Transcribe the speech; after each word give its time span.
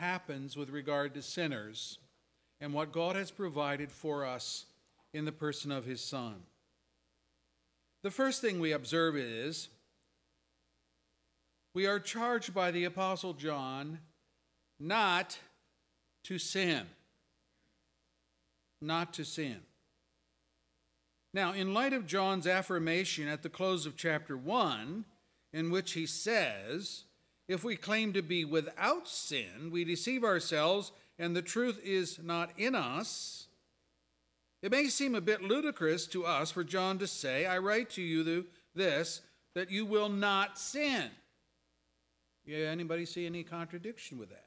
happens 0.00 0.56
with 0.56 0.70
regard 0.70 1.14
to 1.14 1.22
sinners 1.22 1.98
and 2.60 2.74
what 2.74 2.92
God 2.92 3.16
has 3.16 3.30
provided 3.30 3.92
for 3.92 4.24
us 4.24 4.66
in 5.12 5.24
the 5.24 5.32
person 5.32 5.70
of 5.70 5.84
his 5.84 6.00
Son. 6.00 6.36
The 8.02 8.10
first 8.10 8.40
thing 8.40 8.58
we 8.58 8.72
observe 8.72 9.16
is 9.16 9.68
we 11.74 11.86
are 11.86 12.00
charged 12.00 12.52
by 12.52 12.70
the 12.70 12.84
Apostle 12.84 13.34
John 13.34 14.00
not 14.78 15.38
to 16.24 16.38
sin. 16.38 16.86
Not 18.82 19.12
to 19.14 19.24
sin. 19.24 19.60
Now, 21.32 21.52
in 21.52 21.74
light 21.74 21.92
of 21.92 22.06
John's 22.06 22.46
affirmation 22.46 23.28
at 23.28 23.42
the 23.42 23.48
close 23.48 23.86
of 23.86 23.96
chapter 23.96 24.36
1, 24.36 25.04
in 25.52 25.70
which 25.70 25.92
he 25.92 26.06
says, 26.06 27.04
If 27.50 27.64
we 27.64 27.74
claim 27.74 28.12
to 28.12 28.22
be 28.22 28.44
without 28.44 29.08
sin, 29.08 29.72
we 29.72 29.82
deceive 29.82 30.22
ourselves 30.22 30.92
and 31.18 31.34
the 31.34 31.42
truth 31.42 31.80
is 31.82 32.20
not 32.22 32.52
in 32.56 32.76
us. 32.76 33.48
It 34.62 34.70
may 34.70 34.86
seem 34.86 35.16
a 35.16 35.20
bit 35.20 35.42
ludicrous 35.42 36.06
to 36.08 36.24
us 36.24 36.52
for 36.52 36.62
John 36.62 37.00
to 37.00 37.08
say, 37.08 37.46
I 37.46 37.58
write 37.58 37.90
to 37.90 38.02
you 38.02 38.46
this, 38.72 39.22
that 39.56 39.68
you 39.68 39.84
will 39.84 40.08
not 40.08 40.60
sin. 40.60 41.10
Yeah, 42.44 42.68
anybody 42.68 43.04
see 43.04 43.26
any 43.26 43.42
contradiction 43.42 44.16
with 44.16 44.28
that? 44.28 44.46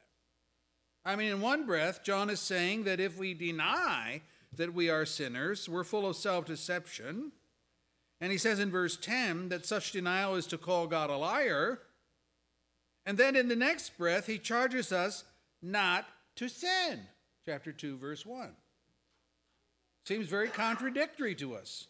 I 1.04 1.18
mean, 1.18 1.30
in 1.30 1.42
one 1.42 1.66
breath, 1.66 2.06
John 2.06 2.30
is 2.30 2.40
saying 2.40 2.86
that 2.86 3.02
if 3.02 3.18
we 3.18 3.34
deny 3.34 4.22
that 4.56 4.74
we 4.74 4.90
are 4.90 5.06
sinners, 5.06 5.68
we're 5.68 5.84
full 5.84 6.08
of 6.08 6.16
self 6.16 6.46
deception. 6.46 7.34
And 8.22 8.32
he 8.32 8.38
says 8.38 8.60
in 8.60 8.72
verse 8.72 8.96
10 8.96 9.50
that 9.50 9.66
such 9.66 9.92
denial 9.92 10.36
is 10.36 10.48
to 10.48 10.58
call 10.58 10.88
God 10.88 11.10
a 11.10 11.18
liar. 11.18 11.82
And 13.06 13.18
then 13.18 13.36
in 13.36 13.48
the 13.48 13.56
next 13.56 13.98
breath, 13.98 14.28
he 14.28 14.38
charges 14.38 14.92
us 14.92 15.24
not 15.62 16.06
to 16.36 16.48
sin. 16.48 17.02
Chapter 17.46 17.72
2, 17.72 17.98
verse 17.98 18.26
1. 18.26 18.50
Seems 20.06 20.28
very 20.28 20.50
contradictory 20.50 21.36
to 21.36 21.56
us. 21.56 21.88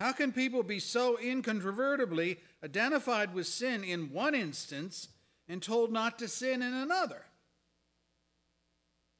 How 0.00 0.12
can 0.12 0.32
people 0.32 0.62
be 0.62 0.80
so 0.80 1.18
incontrovertibly 1.18 2.38
identified 2.64 3.34
with 3.34 3.46
sin 3.46 3.84
in 3.84 4.12
one 4.12 4.34
instance 4.34 5.08
and 5.48 5.62
told 5.62 5.92
not 5.92 6.18
to 6.18 6.28
sin 6.28 6.62
in 6.62 6.74
another? 6.74 7.22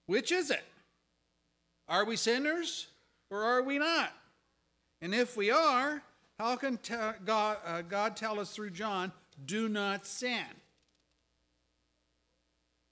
Which 0.07 0.33
is 0.33 0.51
it? 0.51 0.65
Are 1.89 2.05
we 2.05 2.17
sinners 2.17 2.89
or 3.31 3.43
are 3.43 3.63
we 3.63 3.79
not? 3.79 4.13
And 5.01 5.15
if 5.15 5.37
we 5.37 5.51
are, 5.51 6.03
how 6.39 6.57
can 6.57 6.79
God, 7.25 7.59
uh, 7.65 7.83
God 7.83 8.17
tell 8.17 8.41
us 8.41 8.55
through 8.55 8.71
John, 8.71 9.13
do 9.45 9.69
not 9.69 10.07
sin? 10.07 10.45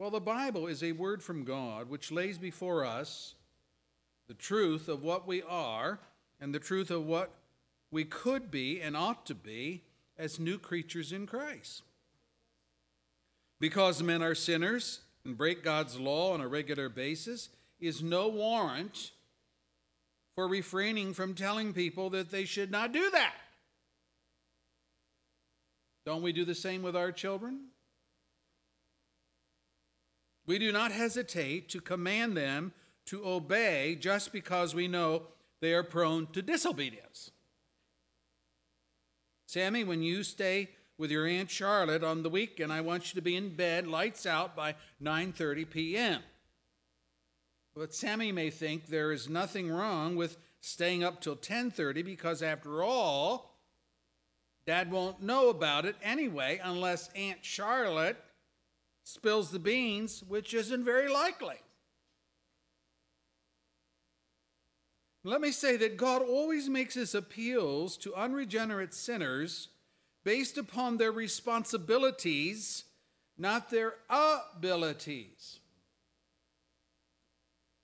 Well, 0.00 0.10
the 0.10 0.18
Bible 0.18 0.66
is 0.66 0.82
a 0.82 0.92
word 0.92 1.22
from 1.22 1.44
God 1.44 1.90
which 1.90 2.10
lays 2.10 2.38
before 2.38 2.86
us 2.86 3.34
the 4.28 4.34
truth 4.34 4.88
of 4.88 5.02
what 5.02 5.26
we 5.26 5.42
are 5.42 5.98
and 6.40 6.54
the 6.54 6.58
truth 6.58 6.90
of 6.90 7.04
what 7.04 7.34
we 7.90 8.06
could 8.06 8.50
be 8.50 8.80
and 8.80 8.96
ought 8.96 9.26
to 9.26 9.34
be 9.34 9.82
as 10.16 10.40
new 10.40 10.56
creatures 10.56 11.12
in 11.12 11.26
Christ. 11.26 11.82
Because 13.60 14.02
men 14.02 14.22
are 14.22 14.34
sinners 14.34 15.00
and 15.26 15.36
break 15.36 15.62
God's 15.62 16.00
law 16.00 16.32
on 16.32 16.40
a 16.40 16.48
regular 16.48 16.88
basis 16.88 17.50
is 17.78 18.02
no 18.02 18.26
warrant 18.26 19.10
for 20.34 20.48
refraining 20.48 21.12
from 21.12 21.34
telling 21.34 21.74
people 21.74 22.08
that 22.08 22.30
they 22.30 22.46
should 22.46 22.70
not 22.70 22.92
do 22.92 23.10
that. 23.10 23.34
Don't 26.06 26.22
we 26.22 26.32
do 26.32 26.46
the 26.46 26.54
same 26.54 26.82
with 26.82 26.96
our 26.96 27.12
children? 27.12 27.66
We 30.50 30.58
do 30.58 30.72
not 30.72 30.90
hesitate 30.90 31.68
to 31.68 31.80
command 31.80 32.36
them 32.36 32.72
to 33.06 33.24
obey 33.24 33.94
just 33.94 34.32
because 34.32 34.74
we 34.74 34.88
know 34.88 35.28
they 35.60 35.72
are 35.74 35.84
prone 35.84 36.26
to 36.32 36.42
disobedience. 36.42 37.30
Sammy, 39.46 39.84
when 39.84 40.02
you 40.02 40.24
stay 40.24 40.70
with 40.98 41.12
your 41.12 41.24
aunt 41.24 41.52
Charlotte 41.52 42.02
on 42.02 42.24
the 42.24 42.28
weekend, 42.28 42.72
I 42.72 42.80
want 42.80 43.14
you 43.14 43.20
to 43.20 43.22
be 43.22 43.36
in 43.36 43.54
bed, 43.54 43.86
lights 43.86 44.26
out 44.26 44.56
by 44.56 44.74
9:30 45.00 45.70
p.m. 45.70 46.20
But 47.72 47.94
Sammy 47.94 48.32
may 48.32 48.50
think 48.50 48.86
there 48.86 49.12
is 49.12 49.28
nothing 49.28 49.70
wrong 49.70 50.16
with 50.16 50.36
staying 50.60 51.04
up 51.04 51.20
till 51.20 51.36
10:30 51.36 52.04
because 52.04 52.42
after 52.42 52.82
all, 52.82 53.56
Dad 54.66 54.90
won't 54.90 55.22
know 55.22 55.48
about 55.48 55.84
it 55.84 55.94
anyway 56.02 56.60
unless 56.60 57.08
Aunt 57.14 57.38
Charlotte 57.44 58.20
spills 59.04 59.50
the 59.50 59.58
beans, 59.58 60.22
which 60.26 60.54
isn't 60.54 60.84
very 60.84 61.08
likely. 61.08 61.56
Let 65.22 65.40
me 65.40 65.50
say 65.50 65.76
that 65.76 65.96
God 65.98 66.22
always 66.22 66.68
makes 66.68 66.94
his 66.94 67.14
appeals 67.14 67.96
to 67.98 68.14
unregenerate 68.14 68.94
sinners 68.94 69.68
based 70.24 70.56
upon 70.56 70.96
their 70.96 71.12
responsibilities, 71.12 72.84
not 73.36 73.70
their 73.70 73.94
abilities. 74.08 75.60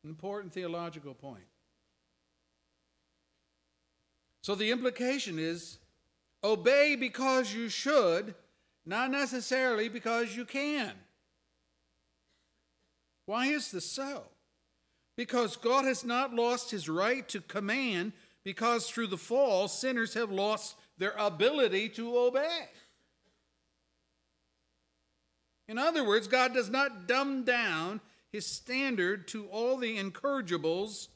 Important 0.05 0.53
theological 0.53 1.15
point. 1.15 1.45
So 4.43 4.55
the 4.55 4.71
implication 4.71 5.39
is 5.39 5.79
obey 6.45 6.95
because 6.95 7.53
you 7.53 7.69
should, 7.69 8.35
not 8.87 9.11
necessarily 9.11 9.89
because 9.89 10.37
you 10.37 10.45
can. 10.45 10.93
Why 13.27 13.47
is 13.47 13.71
this 13.71 13.91
so? 13.91 14.25
Because 15.17 15.57
God 15.57 15.85
has 15.85 16.05
not 16.05 16.35
lost 16.35 16.71
his 16.71 16.89
right 16.89 17.29
to 17.29 17.41
command, 17.41 18.13
because 18.45 18.89
through 18.89 19.09
the 19.09 19.17
fall, 19.17 19.69
sinners 19.69 20.15
have 20.15 20.31
lost 20.31 20.77
their 20.99 21.15
ability 21.19 21.89
to 21.91 22.17
obey. 22.17 22.69
In 25.69 25.79
other 25.79 26.07
words, 26.07 26.29
God 26.29 26.55
does 26.55 26.71
not 26.71 27.09
dumb 27.09 27.45
down 27.45 28.01
his 28.31 28.47
standard 28.47 29.27
to 29.29 29.47
all 29.47 29.77
the 29.77 29.99
incorrigibles 29.99 31.09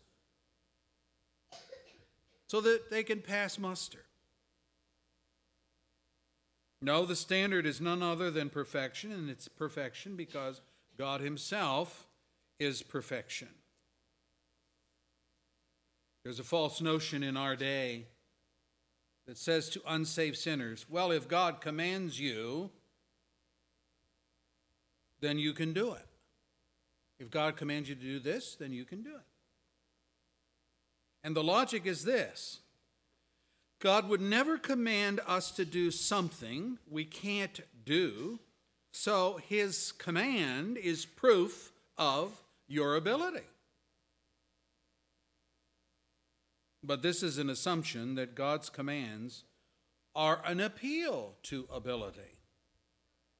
so 2.48 2.60
that 2.60 2.90
they 2.90 3.04
can 3.04 3.20
pass 3.20 3.58
muster. 3.58 4.04
No, 6.82 7.04
the 7.04 7.14
standard 7.14 7.66
is 7.66 7.80
none 7.80 8.02
other 8.02 8.30
than 8.30 8.48
perfection, 8.48 9.12
and 9.12 9.30
it's 9.30 9.46
perfection 9.46 10.16
because 10.16 10.62
God 11.00 11.22
Himself 11.22 12.06
is 12.58 12.82
perfection. 12.82 13.48
There's 16.22 16.38
a 16.38 16.44
false 16.44 16.82
notion 16.82 17.22
in 17.22 17.38
our 17.38 17.56
day 17.56 18.04
that 19.26 19.38
says 19.38 19.70
to 19.70 19.80
unsaved 19.88 20.36
sinners, 20.36 20.84
well, 20.90 21.10
if 21.10 21.26
God 21.26 21.62
commands 21.62 22.20
you, 22.20 22.68
then 25.22 25.38
you 25.38 25.54
can 25.54 25.72
do 25.72 25.94
it. 25.94 26.06
If 27.18 27.30
God 27.30 27.56
commands 27.56 27.88
you 27.88 27.94
to 27.94 28.02
do 28.02 28.18
this, 28.18 28.54
then 28.56 28.74
you 28.74 28.84
can 28.84 29.02
do 29.02 29.14
it. 29.14 29.26
And 31.24 31.34
the 31.34 31.42
logic 31.42 31.86
is 31.86 32.04
this 32.04 32.60
God 33.78 34.06
would 34.10 34.20
never 34.20 34.58
command 34.58 35.20
us 35.26 35.50
to 35.52 35.64
do 35.64 35.90
something 35.90 36.76
we 36.90 37.06
can't 37.06 37.60
do 37.86 38.38
so 38.92 39.40
his 39.48 39.92
command 39.92 40.76
is 40.76 41.06
proof 41.06 41.72
of 41.96 42.32
your 42.66 42.96
ability. 42.96 43.46
But 46.82 47.02
this 47.02 47.22
is 47.22 47.38
an 47.38 47.50
assumption 47.50 48.14
that 48.14 48.34
God's 48.34 48.70
commands 48.70 49.44
are 50.14 50.42
an 50.44 50.60
appeal 50.60 51.34
to 51.44 51.66
ability 51.72 52.38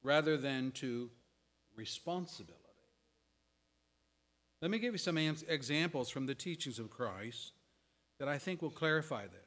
rather 0.03 0.37
than 0.37 0.71
to 0.71 1.09
responsibility. 1.75 2.57
Let 4.61 4.69
me 4.69 4.77
give 4.77 4.93
you 4.93 4.99
some 4.99 5.17
examples 5.17 6.09
from 6.09 6.27
the 6.27 6.35
teachings 6.35 6.77
of 6.77 6.91
Christ 6.91 7.53
that 8.19 8.27
I 8.27 8.37
think 8.37 8.61
will 8.61 8.69
clarify 8.69 9.23
this. 9.23 9.40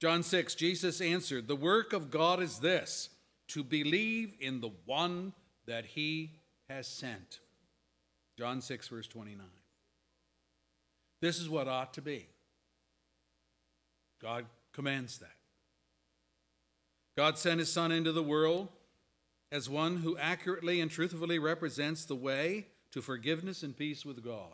John 0.00 0.22
6, 0.22 0.54
Jesus 0.54 1.00
answered, 1.00 1.48
The 1.48 1.56
work 1.56 1.92
of 1.92 2.10
God 2.10 2.42
is 2.42 2.58
this, 2.58 3.08
to 3.48 3.64
believe 3.64 4.34
in 4.40 4.60
the 4.60 4.72
one 4.84 5.32
that 5.66 5.86
he 5.86 6.32
has 6.68 6.86
sent. 6.86 7.40
John 8.36 8.60
6, 8.60 8.88
verse 8.88 9.06
29. 9.06 9.46
This 11.20 11.40
is 11.40 11.48
what 11.48 11.68
ought 11.68 11.94
to 11.94 12.02
be. 12.02 12.26
God 14.20 14.46
commands 14.72 15.18
that. 15.18 15.30
God 17.16 17.38
sent 17.38 17.60
his 17.60 17.72
Son 17.72 17.92
into 17.92 18.12
the 18.12 18.22
world 18.22 18.68
as 19.50 19.70
one 19.70 19.98
who 19.98 20.18
accurately 20.18 20.80
and 20.80 20.90
truthfully 20.90 21.38
represents 21.38 22.04
the 22.04 22.14
way 22.14 22.66
to 22.90 23.00
forgiveness 23.00 23.62
and 23.62 23.76
peace 23.76 24.04
with 24.04 24.22
God. 24.22 24.52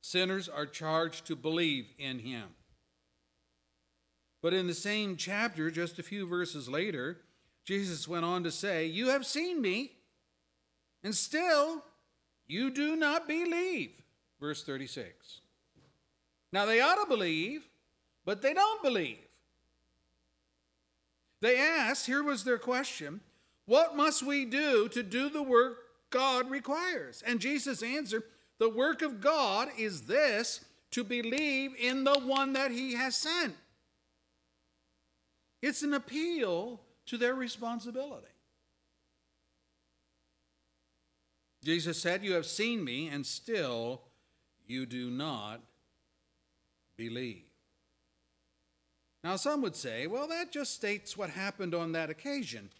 Sinners 0.00 0.48
are 0.48 0.66
charged 0.66 1.26
to 1.26 1.36
believe 1.36 1.86
in 1.98 2.18
him. 2.20 2.48
But 4.40 4.54
in 4.54 4.66
the 4.66 4.74
same 4.74 5.16
chapter, 5.16 5.70
just 5.70 5.98
a 5.98 6.02
few 6.02 6.26
verses 6.26 6.68
later, 6.68 7.18
Jesus 7.64 8.06
went 8.06 8.24
on 8.24 8.44
to 8.44 8.50
say, 8.50 8.86
You 8.86 9.08
have 9.08 9.26
seen 9.26 9.60
me, 9.60 9.92
and 11.02 11.14
still 11.14 11.84
you 12.46 12.70
do 12.70 12.96
not 12.96 13.28
believe. 13.28 13.90
Verse 14.40 14.62
36. 14.62 15.40
Now 16.52 16.66
they 16.66 16.80
ought 16.80 17.02
to 17.02 17.08
believe, 17.08 17.68
but 18.24 18.42
they 18.42 18.54
don't 18.54 18.82
believe. 18.82 19.18
They 21.40 21.58
asked, 21.58 22.06
here 22.06 22.22
was 22.22 22.44
their 22.44 22.58
question, 22.58 23.20
What 23.66 23.96
must 23.96 24.22
we 24.22 24.44
do 24.44 24.88
to 24.88 25.02
do 25.02 25.28
the 25.28 25.42
work 25.42 25.78
God 26.10 26.50
requires? 26.50 27.22
And 27.26 27.40
Jesus 27.40 27.82
answered, 27.82 28.22
The 28.58 28.70
work 28.70 29.02
of 29.02 29.20
God 29.20 29.68
is 29.76 30.02
this 30.02 30.64
to 30.92 31.04
believe 31.04 31.74
in 31.78 32.04
the 32.04 32.18
one 32.18 32.54
that 32.54 32.70
he 32.70 32.94
has 32.94 33.14
sent. 33.14 33.54
It's 35.62 35.82
an 35.82 35.94
appeal 35.94 36.80
to 37.06 37.16
their 37.16 37.34
responsibility. 37.34 38.26
Jesus 41.64 42.00
said, 42.00 42.24
You 42.24 42.34
have 42.34 42.46
seen 42.46 42.84
me, 42.84 43.08
and 43.08 43.26
still 43.26 44.02
you 44.66 44.86
do 44.86 45.10
not 45.10 45.60
believe. 46.96 47.44
Now, 49.24 49.36
some 49.36 49.62
would 49.62 49.74
say, 49.74 50.06
well, 50.06 50.28
that 50.28 50.52
just 50.52 50.74
states 50.74 51.16
what 51.16 51.30
happened 51.30 51.74
on 51.74 51.92
that 51.92 52.10
occasion. 52.10 52.70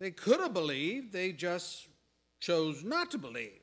They 0.00 0.10
could 0.10 0.40
have 0.40 0.54
believed, 0.54 1.12
they 1.12 1.32
just 1.32 1.88
chose 2.40 2.82
not 2.82 3.10
to 3.10 3.18
believe. 3.18 3.60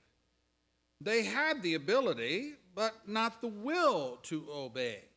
They 1.01 1.23
had 1.23 1.61
the 1.61 1.73
ability, 1.73 2.53
but 2.75 2.93
not 3.07 3.41
the 3.41 3.47
will 3.47 4.19
to 4.23 4.45
obey. 4.51 5.08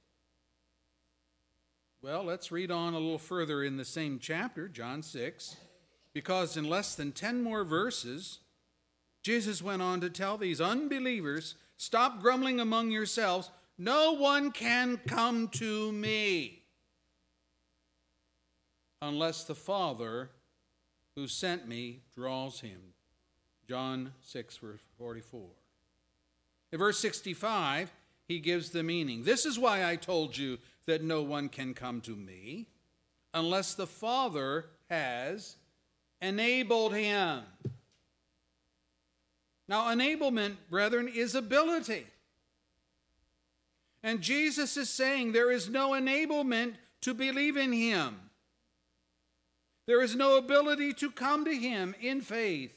Well, 2.03 2.25
let's 2.25 2.51
read 2.51 2.73
on 2.73 2.95
a 2.95 2.99
little 2.99 3.17
further 3.17 3.63
in 3.63 3.77
the 3.77 3.85
same 3.85 4.19
chapter, 4.21 4.67
John 4.67 5.05
6, 5.05 5.57
because 6.13 6.57
in 6.57 6.69
less 6.69 6.97
than 6.97 7.13
10 7.13 7.45
more 7.45 7.63
verses, 7.63 8.41
Jesus 9.23 9.63
went 9.63 9.83
on 9.83 10.01
to 10.01 10.11
tell 10.11 10.37
these 10.37 10.61
unbelievers 10.61 11.55
stop 11.77 12.21
grumbling 12.21 12.59
among 12.59 12.91
yourselves. 12.91 13.53
No 13.79 14.15
one 14.15 14.51
can 14.51 14.97
come 15.07 15.47
to 15.51 15.93
me 15.93 16.65
unless 19.01 19.45
the 19.45 19.55
Father 19.55 20.31
who 21.15 21.29
sent 21.29 21.69
me 21.69 22.01
draws 22.17 22.59
him. 22.59 22.81
John 23.69 24.13
6, 24.23 24.57
verse 24.57 24.81
44. 24.99 25.41
In 26.73 26.79
verse 26.81 26.99
65, 26.99 27.93
he 28.27 28.41
gives 28.41 28.71
the 28.71 28.83
meaning. 28.83 29.23
This 29.23 29.47
is 29.47 29.57
why 29.57 29.89
I 29.89 29.95
told 29.95 30.37
you 30.37 30.59
that 30.87 31.03
no 31.03 31.23
one 31.23 31.49
can 31.49 31.75
come 31.75 32.01
to 32.03 32.17
me 32.17 32.67
unless 33.35 33.75
the 33.75 33.87
Father 33.87 34.67
has 34.91 35.57
enabled 36.21 36.95
him. 36.95 37.43
Now, 39.69 39.87
enablement, 39.95 40.57
brethren, 40.69 41.09
is 41.09 41.35
ability. 41.35 42.07
And 44.03 44.21
Jesus 44.21 44.77
is 44.77 44.91
saying 44.91 45.33
there 45.33 45.53
is 45.53 45.69
no 45.69 45.91
enablement 45.91 46.75
to 47.03 47.15
believe 47.15 47.57
in 47.57 47.73
him. 47.73 48.19
There 49.87 50.03
is 50.03 50.15
no 50.15 50.37
ability 50.37 50.93
to 50.95 51.11
come 51.11 51.45
to 51.45 51.55
him 51.55 51.95
in 52.01 52.21
faith 52.21 52.73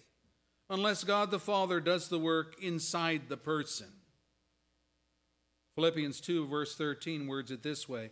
unless 0.70 1.04
God 1.04 1.32
the 1.32 1.40
Father 1.40 1.80
does 1.80 2.08
the 2.08 2.20
work 2.20 2.56
inside 2.62 3.24
the 3.30 3.38
person. 3.38 3.88
Philippians 5.76 6.22
2, 6.22 6.48
verse 6.48 6.76
13, 6.76 7.28
words 7.28 7.52
it 7.52 7.62
this 7.62 7.88
way 7.88 8.12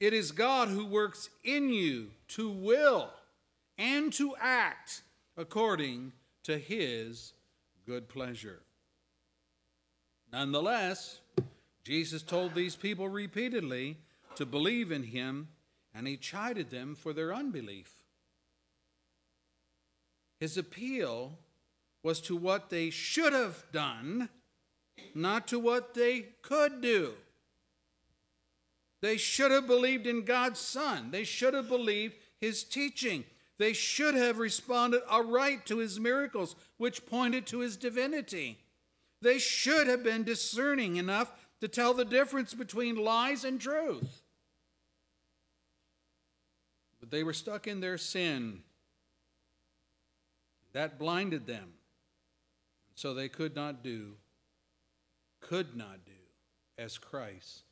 It 0.00 0.12
is 0.12 0.32
God 0.32 0.68
who 0.68 0.86
works 0.86 1.30
in 1.42 1.68
you 1.68 2.10
to 2.28 2.48
will 2.48 3.10
and 3.76 4.12
to 4.14 4.34
act 4.40 5.02
according 5.36 6.12
to 6.44 6.58
his 6.58 7.32
good 7.86 8.08
pleasure. 8.08 8.60
Nonetheless, 10.32 11.20
Jesus 11.84 12.22
told 12.22 12.54
these 12.54 12.76
people 12.76 13.08
repeatedly 13.08 13.98
to 14.36 14.46
believe 14.46 14.90
in 14.90 15.02
him, 15.02 15.48
and 15.94 16.06
he 16.06 16.16
chided 16.16 16.70
them 16.70 16.94
for 16.94 17.12
their 17.12 17.34
unbelief. 17.34 17.94
His 20.40 20.56
appeal 20.56 21.38
was 22.02 22.20
to 22.22 22.36
what 22.36 22.70
they 22.70 22.90
should 22.90 23.32
have 23.32 23.64
done, 23.72 24.28
not 25.14 25.48
to 25.48 25.58
what 25.58 25.94
they 25.94 26.26
could 26.42 26.80
do. 26.80 27.14
They 29.00 29.16
should 29.16 29.50
have 29.50 29.66
believed 29.66 30.06
in 30.06 30.24
God's 30.24 30.58
Son. 30.60 31.10
They 31.10 31.24
should 31.24 31.54
have 31.54 31.68
believed 31.68 32.16
his 32.40 32.64
teaching. 32.64 33.24
They 33.58 33.72
should 33.72 34.14
have 34.14 34.38
responded 34.38 35.02
aright 35.08 35.66
to 35.66 35.78
his 35.78 36.00
miracles, 36.00 36.56
which 36.78 37.06
pointed 37.06 37.46
to 37.46 37.60
his 37.60 37.76
divinity. 37.76 38.58
They 39.20 39.38
should 39.38 39.86
have 39.86 40.02
been 40.02 40.24
discerning 40.24 40.96
enough 40.96 41.32
to 41.60 41.68
tell 41.68 41.94
the 41.94 42.04
difference 42.04 42.52
between 42.54 42.96
lies 42.96 43.44
and 43.44 43.60
truth. 43.60 44.22
But 47.00 47.10
they 47.10 47.22
were 47.22 47.32
stuck 47.32 47.66
in 47.66 47.80
their 47.80 47.98
sin. 47.98 48.62
That 50.72 50.98
blinded 50.98 51.46
them. 51.46 51.74
So 52.94 53.14
they 53.14 53.28
could 53.28 53.54
not 53.54 53.82
do, 53.82 54.14
could 55.48 55.76
not 55.76 56.04
do 56.04 56.12
as 56.82 56.98
Christ 56.98 57.62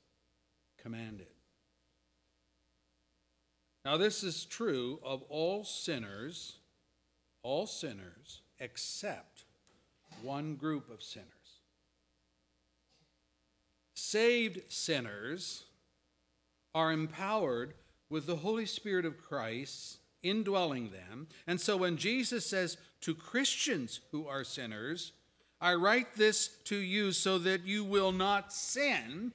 commanded. 0.80 1.26
Now, 3.84 3.96
this 3.96 4.22
is 4.22 4.44
true 4.44 5.00
of 5.02 5.22
all 5.28 5.64
sinners, 5.64 6.58
all 7.42 7.66
sinners, 7.66 8.42
except 8.60 9.44
one 10.22 10.54
group 10.54 10.88
of 10.88 11.02
sinners. 11.02 11.28
Saved 13.94 14.70
sinners 14.70 15.64
are 16.74 16.92
empowered 16.92 17.74
with 18.08 18.26
the 18.26 18.36
Holy 18.36 18.66
Spirit 18.66 19.04
of 19.04 19.20
Christ 19.20 19.98
indwelling 20.22 20.90
them. 20.90 21.26
And 21.46 21.60
so 21.60 21.76
when 21.76 21.96
Jesus 21.96 22.46
says 22.46 22.76
to 23.00 23.14
Christians 23.14 24.00
who 24.12 24.26
are 24.28 24.44
sinners, 24.44 25.12
I 25.62 25.74
write 25.74 26.16
this 26.16 26.48
to 26.64 26.76
you 26.76 27.12
so 27.12 27.38
that 27.38 27.64
you 27.64 27.84
will 27.84 28.10
not 28.10 28.52
sin, 28.52 29.32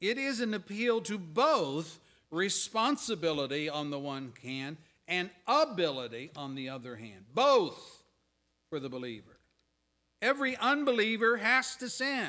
it 0.00 0.16
is 0.16 0.40
an 0.40 0.54
appeal 0.54 1.00
to 1.02 1.18
both 1.18 1.98
responsibility 2.30 3.68
on 3.68 3.90
the 3.90 3.98
one 3.98 4.32
hand 4.44 4.76
and 5.08 5.28
ability 5.48 6.30
on 6.36 6.54
the 6.54 6.68
other 6.68 6.94
hand, 6.94 7.24
both 7.34 8.04
for 8.70 8.78
the 8.78 8.88
believer. 8.88 9.40
Every 10.22 10.56
unbeliever 10.56 11.36
has 11.38 11.74
to 11.76 11.88
sin. 11.88 12.28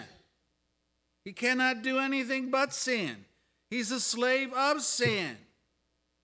He 1.23 1.31
cannot 1.31 1.83
do 1.83 1.99
anything 1.99 2.49
but 2.49 2.73
sin. 2.73 3.25
He's 3.69 3.91
a 3.91 3.99
slave 3.99 4.51
of 4.53 4.81
sin. 4.81 5.37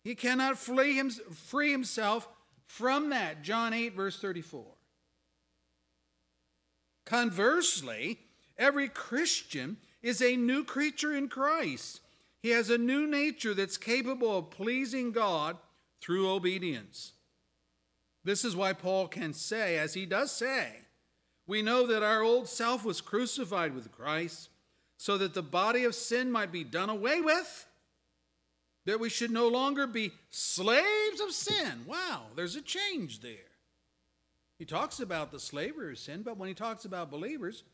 He 0.03 0.15
cannot 0.15 0.57
flee 0.57 0.95
him, 0.95 1.11
free 1.11 1.71
himself 1.71 2.27
from 2.65 3.11
that. 3.11 3.43
John 3.43 3.71
8, 3.71 3.93
verse 3.93 4.19
34. 4.19 4.65
Conversely, 7.05 8.19
every 8.57 8.87
Christian 8.87 9.77
is 10.01 10.21
a 10.21 10.35
new 10.35 10.63
creature 10.63 11.15
in 11.15 11.29
Christ. 11.29 12.01
He 12.41 12.49
has 12.49 12.69
a 12.69 12.77
new 12.77 13.07
nature 13.07 13.53
that's 13.53 13.77
capable 13.77 14.37
of 14.37 14.51
pleasing 14.51 15.11
God 15.11 15.57
through 16.01 16.29
obedience. 16.29 17.13
This 18.23 18.45
is 18.45 18.55
why 18.55 18.73
Paul 18.73 19.07
can 19.07 19.33
say, 19.33 19.77
as 19.77 19.93
he 19.93 20.05
does 20.05 20.31
say, 20.31 20.67
we 21.45 21.61
know 21.61 21.87
that 21.87 22.03
our 22.03 22.21
old 22.21 22.47
self 22.47 22.85
was 22.85 23.01
crucified 23.01 23.75
with 23.75 23.91
Christ 23.91 24.49
so 24.97 25.17
that 25.17 25.33
the 25.33 25.41
body 25.41 25.83
of 25.83 25.95
sin 25.95 26.31
might 26.31 26.51
be 26.51 26.63
done 26.63 26.89
away 26.89 27.19
with, 27.19 27.65
that 28.85 28.99
we 28.99 29.09
should 29.09 29.31
no 29.31 29.47
longer 29.47 29.87
be 29.87 30.11
slaves 30.29 31.19
of 31.21 31.31
sin. 31.31 31.85
Wow, 31.85 32.23
there's 32.35 32.55
a 32.55 32.61
change 32.61 33.19
there. 33.19 33.52
He 34.63 34.65
talks 34.65 35.01
about 35.01 35.29
the 35.29 35.41
slavery 35.41 35.91
of 35.91 35.99
sin, 35.99 36.21
but 36.21 36.37
when 36.37 36.47
he 36.47 36.55
talks 36.55 36.85
about 36.85 37.11
believers, 37.11 37.65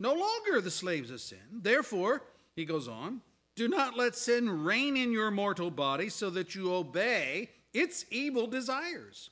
no 0.00 0.12
longer 0.12 0.60
the 0.60 0.68
slaves 0.68 1.12
of 1.12 1.20
sin. 1.20 1.38
Therefore, 1.52 2.24
he 2.56 2.64
goes 2.64 2.88
on, 2.88 3.20
do 3.54 3.68
not 3.68 3.96
let 3.96 4.16
sin 4.16 4.64
reign 4.64 4.96
in 4.96 5.12
your 5.12 5.30
mortal 5.30 5.70
body 5.70 6.08
so 6.08 6.28
that 6.30 6.56
you 6.56 6.74
obey 6.74 7.50
its 7.72 8.04
evil 8.10 8.48
desires. 8.48 9.30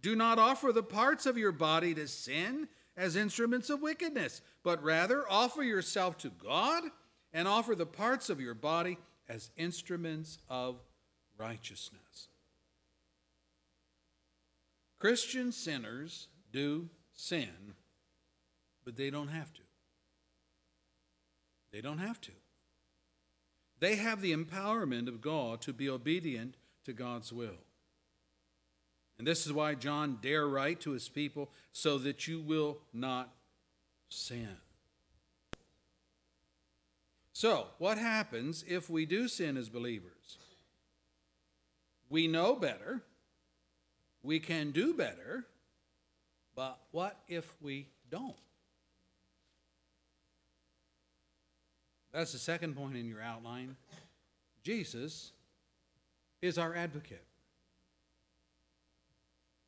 Do 0.00 0.16
not 0.16 0.38
offer 0.38 0.72
the 0.72 0.82
parts 0.82 1.26
of 1.26 1.36
your 1.36 1.52
body 1.52 1.92
to 1.92 2.08
sin 2.08 2.68
as 2.96 3.14
instruments 3.14 3.68
of 3.68 3.82
wickedness, 3.82 4.40
but 4.62 4.82
rather 4.82 5.30
offer 5.30 5.62
yourself 5.62 6.16
to 6.20 6.30
God 6.30 6.84
and 7.34 7.46
offer 7.46 7.74
the 7.74 7.84
parts 7.84 8.30
of 8.30 8.40
your 8.40 8.54
body 8.54 8.96
as 9.28 9.50
instruments 9.58 10.38
of 10.48 10.80
righteousness. 11.36 12.29
Christian 15.00 15.50
sinners 15.50 16.28
do 16.52 16.90
sin, 17.14 17.74
but 18.84 18.96
they 18.96 19.08
don't 19.08 19.28
have 19.28 19.52
to. 19.54 19.62
They 21.72 21.80
don't 21.80 21.98
have 21.98 22.20
to. 22.20 22.32
They 23.78 23.96
have 23.96 24.20
the 24.20 24.36
empowerment 24.36 25.08
of 25.08 25.22
God 25.22 25.62
to 25.62 25.72
be 25.72 25.88
obedient 25.88 26.56
to 26.84 26.92
God's 26.92 27.32
will. 27.32 27.64
And 29.18 29.26
this 29.26 29.46
is 29.46 29.54
why 29.54 29.74
John 29.74 30.18
dare 30.20 30.46
write 30.46 30.80
to 30.80 30.90
his 30.90 31.08
people 31.08 31.50
so 31.72 31.96
that 31.98 32.28
you 32.28 32.40
will 32.40 32.78
not 32.92 33.32
sin. 34.10 34.56
So, 37.32 37.68
what 37.78 37.96
happens 37.96 38.64
if 38.68 38.90
we 38.90 39.06
do 39.06 39.28
sin 39.28 39.56
as 39.56 39.70
believers? 39.70 40.36
We 42.10 42.26
know 42.26 42.54
better, 42.54 43.02
we 44.22 44.40
can 44.40 44.70
do 44.70 44.94
better, 44.94 45.46
but 46.54 46.78
what 46.90 47.16
if 47.28 47.52
we 47.60 47.88
don't? 48.10 48.36
That's 52.12 52.32
the 52.32 52.38
second 52.38 52.76
point 52.76 52.96
in 52.96 53.06
your 53.06 53.22
outline. 53.22 53.76
Jesus 54.62 55.32
is 56.42 56.58
our 56.58 56.74
advocate. 56.74 57.24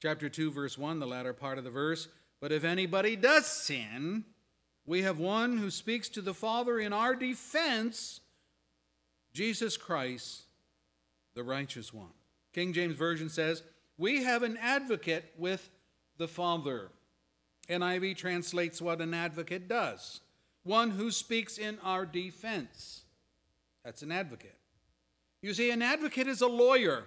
Chapter 0.01 0.29
2, 0.29 0.51
verse 0.51 0.77
1, 0.77 0.99
the 0.99 1.07
latter 1.07 1.33
part 1.33 1.59
of 1.59 1.65
the 1.65 1.71
verse. 1.71 2.09
But 2.41 2.51
if 2.51 2.65
anybody 2.65 3.15
does 3.15 3.47
sin, 3.47 4.25
we 4.85 5.03
have 5.03 5.19
one 5.19 5.59
who 5.59 5.71
speaks 5.71 6.09
to 6.11 6.21
the 6.21 6.35
Father 6.35 6.81
in 6.81 6.93
our 6.93 7.15
defense, 7.15 8.21
Jesus 9.33 9.77
Christ, 9.77 10.43
the 11.35 11.45
righteous 11.45 11.95
one. 11.95 12.11
King 12.53 12.73
James 12.73 12.97
Version 12.97 13.29
says, 13.29 13.63
We 13.99 14.25
have 14.25 14.43
an 14.43 14.57
advocate 14.57 15.33
with 15.37 15.71
the 16.19 16.29
Father. 16.29 16.91
NIV 17.69 18.17
translates 18.17 18.83
what 18.83 19.01
an 19.01 19.15
advocate 19.15 19.69
does 19.69 20.21
one 20.65 20.91
who 20.91 21.11
speaks 21.11 21.59
in 21.59 21.79
our 21.83 22.07
defense. 22.07 23.03
That's 23.85 24.03
an 24.03 24.13
advocate. 24.13 24.57
You 25.41 25.55
see, 25.55 25.71
an 25.71 25.83
advocate 25.83 26.29
is 26.29 26.41
a 26.41 26.47
lawyer. 26.47 27.05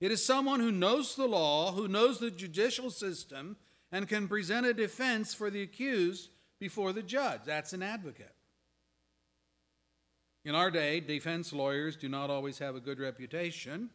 It 0.00 0.10
is 0.10 0.24
someone 0.24 0.60
who 0.60 0.72
knows 0.72 1.14
the 1.14 1.26
law, 1.26 1.72
who 1.72 1.86
knows 1.86 2.18
the 2.18 2.30
judicial 2.30 2.90
system, 2.90 3.56
and 3.92 4.08
can 4.08 4.26
present 4.26 4.66
a 4.66 4.74
defense 4.74 5.32
for 5.32 5.48
the 5.48 5.62
accused 5.62 6.30
before 6.58 6.92
the 6.92 7.02
judge. 7.02 7.40
That's 7.46 7.72
an 7.72 7.82
advocate. 7.82 8.34
In 10.44 10.54
our 10.54 10.70
day, 10.70 11.00
defense 11.00 11.52
lawyers 11.52 11.96
do 11.96 12.08
not 12.08 12.30
always 12.30 12.58
have 12.58 12.74
a 12.74 12.80
good 12.80 12.98
reputation 12.98 13.90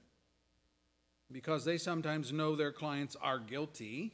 because 1.31 1.65
they 1.65 1.77
sometimes 1.77 2.33
know 2.33 2.55
their 2.55 2.71
clients 2.71 3.15
are 3.21 3.39
guilty 3.39 4.13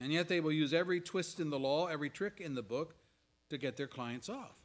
and 0.00 0.12
yet 0.12 0.28
they 0.28 0.40
will 0.40 0.52
use 0.52 0.74
every 0.74 1.00
twist 1.00 1.40
in 1.40 1.50
the 1.50 1.58
law, 1.58 1.86
every 1.86 2.10
trick 2.10 2.40
in 2.40 2.54
the 2.54 2.62
book 2.62 2.96
to 3.50 3.58
get 3.58 3.76
their 3.76 3.86
clients 3.86 4.28
off. 4.28 4.56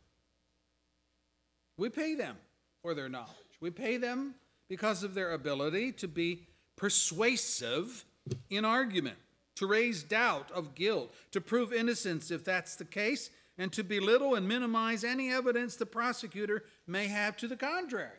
We 1.77 1.89
pay 1.89 2.15
them 2.15 2.37
for 2.81 2.93
their 2.93 3.09
knowledge. 3.09 3.29
We 3.61 3.69
pay 3.69 3.97
them 3.97 4.35
because 4.67 5.03
of 5.03 5.13
their 5.13 5.31
ability 5.31 5.93
to 5.93 6.07
be 6.07 6.47
persuasive 6.75 8.05
in 8.49 8.65
argument, 8.65 9.17
to 9.55 9.67
raise 9.67 10.03
doubt 10.03 10.51
of 10.51 10.75
guilt, 10.75 11.13
to 11.31 11.39
prove 11.39 11.71
innocence 11.73 12.31
if 12.31 12.43
that's 12.43 12.75
the 12.75 12.85
case, 12.85 13.29
and 13.57 13.71
to 13.73 13.83
belittle 13.83 14.35
and 14.35 14.47
minimize 14.47 15.03
any 15.03 15.31
evidence 15.31 15.75
the 15.75 15.85
prosecutor 15.85 16.63
may 16.87 17.07
have 17.07 17.37
to 17.37 17.47
the 17.47 17.57
contrary. 17.57 18.17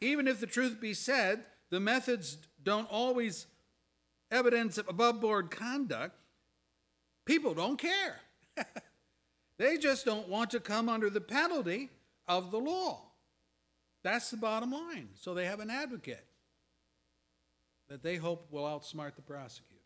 Even 0.00 0.26
if 0.26 0.40
the 0.40 0.46
truth 0.46 0.80
be 0.80 0.94
said, 0.94 1.44
the 1.70 1.80
methods 1.80 2.38
don't 2.62 2.90
always 2.90 3.46
evidence 4.30 4.78
of 4.78 4.88
above 4.88 5.20
board 5.20 5.50
conduct, 5.50 6.14
people 7.24 7.54
don't 7.54 7.78
care. 7.78 8.20
they 9.58 9.76
just 9.76 10.04
don't 10.04 10.28
want 10.28 10.50
to 10.50 10.60
come 10.60 10.88
under 10.88 11.10
the 11.10 11.20
penalty 11.20 11.90
of 12.26 12.50
the 12.50 12.58
law. 12.58 13.02
That's 14.02 14.30
the 14.30 14.36
bottom 14.36 14.72
line. 14.72 15.08
So 15.14 15.34
they 15.34 15.46
have 15.46 15.60
an 15.60 15.70
advocate 15.70 16.24
that 17.88 18.02
they 18.02 18.16
hope 18.16 18.46
will 18.50 18.64
outsmart 18.64 19.16
the 19.16 19.22
prosecutor. 19.22 19.76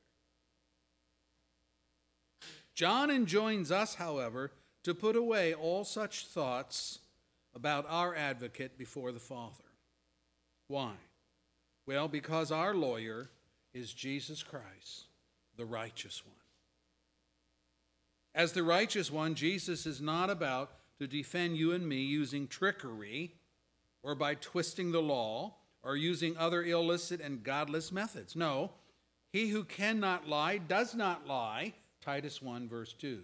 John 2.75 3.11
enjoins 3.11 3.71
us, 3.71 3.95
however, 3.95 4.53
to 4.83 4.95
put 4.95 5.17
away 5.17 5.55
all 5.55 5.85
such 5.85 6.27
thoughts 6.27 6.99
about 7.55 7.87
our 7.89 8.15
advocate 8.15 8.77
before 8.77 9.13
the 9.13 9.21
Father. 9.21 9.65
Why? 10.69 10.93
Well, 11.87 12.09
because 12.09 12.51
our 12.51 12.75
lawyer 12.75 13.31
is 13.73 13.93
Jesus 13.93 14.43
Christ, 14.43 15.07
the 15.57 15.65
righteous 15.65 16.23
one. 16.25 16.35
As 18.35 18.53
the 18.53 18.63
righteous 18.63 19.11
one, 19.11 19.35
Jesus 19.35 19.87
is 19.87 20.01
not 20.01 20.31
about 20.31 20.73
to 20.99 21.07
defend 21.07 21.57
you 21.57 21.73
and 21.73 21.89
me 21.89 22.03
using 22.03 22.49
trickery 22.49 23.35
or 24.03 24.15
by 24.15 24.35
twisting 24.35 24.93
the 24.93 25.03
law 25.03 25.55
or 25.83 25.97
using 25.97 26.37
other 26.37 26.63
illicit 26.63 27.21
and 27.21 27.43
godless 27.43 27.93
methods. 27.93 28.35
No, 28.35 28.73
he 29.33 29.49
who 29.49 29.65
cannot 29.65 30.29
lie 30.29 30.59
does 30.59 30.95
not 30.95 31.27
lie. 31.27 31.75
Titus 32.01 32.41
1, 32.41 32.69
verse 32.69 32.93
2. 32.93 33.23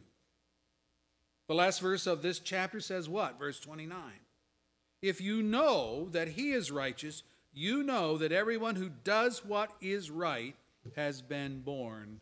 The 1.49 1.55
last 1.55 1.81
verse 1.81 2.07
of 2.07 2.23
this 2.23 2.39
chapter 2.39 2.81
says 2.81 3.09
what? 3.09 3.39
Verse 3.39 3.59
29. 3.61 3.99
If 5.03 5.21
you 5.21 5.43
know 5.43 6.09
that 6.11 6.29
he 6.29 6.53
is 6.53 6.71
righteous, 6.71 7.23
you 7.53 7.83
know 7.83 8.19
that 8.19 8.33
everyone 8.33 8.77
who 8.77 8.91
does 9.03 9.45
what 9.45 9.73
is 9.81 10.11
right 10.11 10.55
has 10.97 11.23
been 11.23 11.61
born 11.61 12.21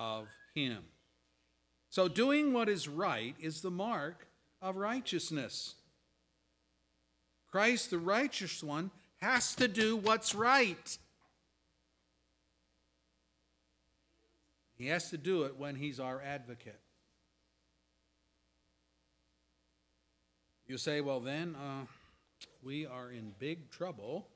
of 0.00 0.26
him. 0.54 0.84
So, 1.90 2.08
doing 2.08 2.52
what 2.52 2.68
is 2.68 2.88
right 2.88 3.34
is 3.40 3.60
the 3.60 3.70
mark 3.70 4.26
of 4.60 4.76
righteousness. 4.76 5.74
Christ, 7.50 7.90
the 7.90 7.98
righteous 7.98 8.62
one, 8.62 8.90
has 9.18 9.54
to 9.56 9.68
do 9.68 9.96
what's 9.96 10.34
right. 10.34 10.98
He 14.76 14.88
has 14.88 15.10
to 15.10 15.16
do 15.16 15.44
it 15.44 15.56
when 15.56 15.76
he's 15.76 15.98
our 15.98 16.20
advocate. 16.20 16.80
You 20.66 20.76
say, 20.76 21.00
well, 21.00 21.20
then 21.20 21.54
uh, 21.54 21.86
we 22.62 22.86
are 22.86 23.10
in 23.10 23.32
big 23.38 23.70
trouble 23.70 24.28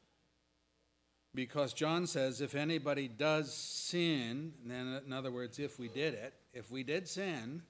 because 1.34 1.72
John 1.72 2.06
says 2.06 2.40
if 2.40 2.54
anybody 2.54 3.08
does 3.08 3.52
sin, 3.52 4.52
then 4.64 5.00
in 5.06 5.12
other 5.12 5.30
words, 5.30 5.58
if 5.58 5.78
we 5.78 5.88
did 5.88 6.14
it, 6.14 6.34
if 6.52 6.70
we 6.70 6.82
did 6.82 7.08
sin, 7.08 7.62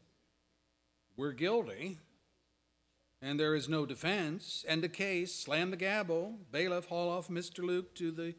we're 1.17 1.33
guilty, 1.33 1.99
and 3.21 3.39
there 3.39 3.55
is 3.55 3.69
no 3.69 3.85
defense, 3.85 4.65
end 4.67 4.83
the 4.83 4.89
case, 4.89 5.35
slam 5.35 5.71
the 5.71 5.77
gavel, 5.77 6.39
bailiff, 6.51 6.87
haul 6.87 7.11
off 7.11 7.29
Mr. 7.29 7.63
Luke 7.63 7.95
to 7.97 8.11
the 8.11 8.35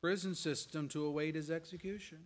prison 0.00 0.34
system 0.34 0.88
to 0.88 1.06
await 1.06 1.34
his 1.34 1.50
execution. 1.50 2.18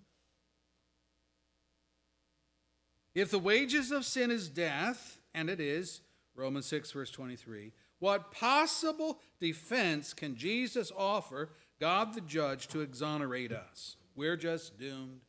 If 3.14 3.30
the 3.30 3.38
wages 3.38 3.92
of 3.92 4.04
sin 4.04 4.30
is 4.30 4.48
death, 4.48 5.18
and 5.34 5.48
it 5.48 5.60
is, 5.60 6.00
Romans 6.34 6.66
6, 6.66 6.90
verse 6.90 7.10
23, 7.10 7.72
what 7.98 8.32
possible 8.32 9.18
defense 9.40 10.14
can 10.14 10.36
Jesus 10.36 10.92
offer 10.96 11.50
God 11.80 12.14
the 12.14 12.20
judge 12.20 12.68
to 12.68 12.80
exonerate 12.80 13.52
us. 13.52 13.96
We're 14.16 14.36
just 14.36 14.78
doomed. 14.78 15.20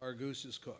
Our 0.00 0.14
goose 0.14 0.44
is 0.44 0.58
cooked. 0.58 0.78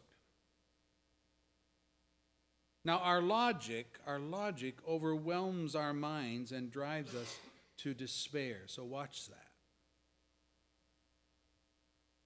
Now, 2.85 2.99
our 2.99 3.23
logic, 3.23 3.99
our 4.07 4.19
logic 4.19 4.77
overwhelms 4.89 5.77
our 5.77 5.93
minds 5.93 6.51
and 6.51 6.71
drives 6.71 7.15
us 7.15 7.39
to 7.79 7.95
despair. 7.95 8.63
So, 8.67 8.83
watch 8.83 9.29
that. 9.29 9.37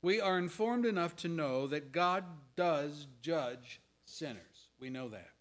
We 0.00 0.20
are 0.20 0.38
informed 0.38 0.86
enough 0.86 1.16
to 1.16 1.28
know 1.28 1.66
that 1.66 1.92
God 1.92 2.24
does 2.56 3.06
judge 3.20 3.80
sinners. 4.04 4.68
We 4.80 4.88
know 4.88 5.08
that. 5.10 5.35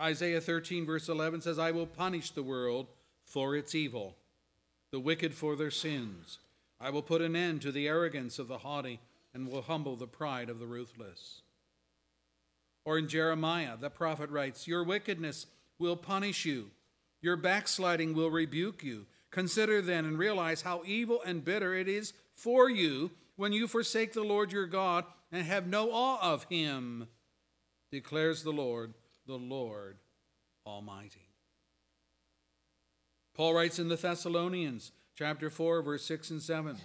Isaiah 0.00 0.40
13, 0.40 0.86
verse 0.86 1.08
11 1.08 1.42
says, 1.42 1.58
I 1.58 1.72
will 1.72 1.86
punish 1.86 2.30
the 2.30 2.42
world 2.42 2.86
for 3.24 3.54
its 3.54 3.74
evil 3.74 4.16
the 4.90 5.00
wicked 5.00 5.34
for 5.34 5.56
their 5.56 5.70
sins. 5.70 6.38
I 6.80 6.90
will 6.90 7.02
put 7.02 7.22
an 7.22 7.36
end 7.36 7.62
to 7.62 7.72
the 7.72 7.86
arrogance 7.86 8.38
of 8.38 8.48
the 8.48 8.58
haughty 8.58 9.00
and 9.32 9.48
will 9.48 9.62
humble 9.62 9.96
the 9.96 10.06
pride 10.06 10.50
of 10.50 10.58
the 10.58 10.66
ruthless. 10.66 11.42
Or 12.84 12.98
in 12.98 13.08
Jeremiah, 13.08 13.76
the 13.78 13.90
prophet 13.90 14.30
writes, 14.30 14.66
Your 14.66 14.82
wickedness 14.82 15.46
will 15.78 15.96
punish 15.96 16.44
you, 16.44 16.70
your 17.20 17.36
backsliding 17.36 18.14
will 18.14 18.30
rebuke 18.30 18.82
you. 18.82 19.06
Consider 19.30 19.80
then 19.80 20.06
and 20.06 20.18
realize 20.18 20.62
how 20.62 20.82
evil 20.84 21.22
and 21.24 21.44
bitter 21.44 21.74
it 21.74 21.86
is 21.86 22.12
for 22.34 22.68
you 22.68 23.12
when 23.36 23.52
you 23.52 23.68
forsake 23.68 24.12
the 24.12 24.24
Lord 24.24 24.50
your 24.50 24.66
God 24.66 25.04
and 25.30 25.46
have 25.46 25.68
no 25.68 25.90
awe 25.92 26.18
of 26.20 26.44
him, 26.44 27.06
declares 27.92 28.42
the 28.42 28.50
Lord, 28.50 28.94
the 29.30 29.38
Lord 29.38 29.96
Almighty. 30.66 31.28
Paul 33.36 33.54
writes 33.54 33.78
in 33.78 33.86
the 33.86 33.94
Thessalonians, 33.94 34.90
chapter 35.14 35.48
4, 35.48 35.82
verse 35.82 36.04
6 36.04 36.30
and 36.30 36.42
7 36.42 36.76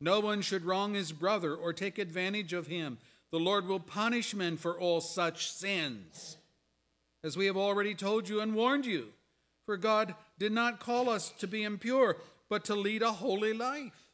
No 0.00 0.18
one 0.18 0.40
should 0.40 0.64
wrong 0.64 0.94
his 0.94 1.12
brother 1.12 1.54
or 1.54 1.74
take 1.74 1.98
advantage 1.98 2.54
of 2.54 2.66
him. 2.66 2.96
The 3.30 3.38
Lord 3.38 3.66
will 3.66 3.78
punish 3.78 4.34
men 4.34 4.56
for 4.56 4.80
all 4.80 5.02
such 5.02 5.52
sins. 5.52 6.38
As 7.22 7.36
we 7.36 7.44
have 7.44 7.58
already 7.58 7.94
told 7.94 8.26
you 8.26 8.40
and 8.40 8.54
warned 8.54 8.86
you, 8.86 9.08
For 9.66 9.76
God 9.76 10.14
did 10.38 10.52
not 10.52 10.80
call 10.80 11.10
us 11.10 11.28
to 11.40 11.46
be 11.46 11.62
impure, 11.62 12.16
but 12.48 12.64
to 12.64 12.74
lead 12.74 13.02
a 13.02 13.12
holy 13.12 13.52
life. 13.52 14.06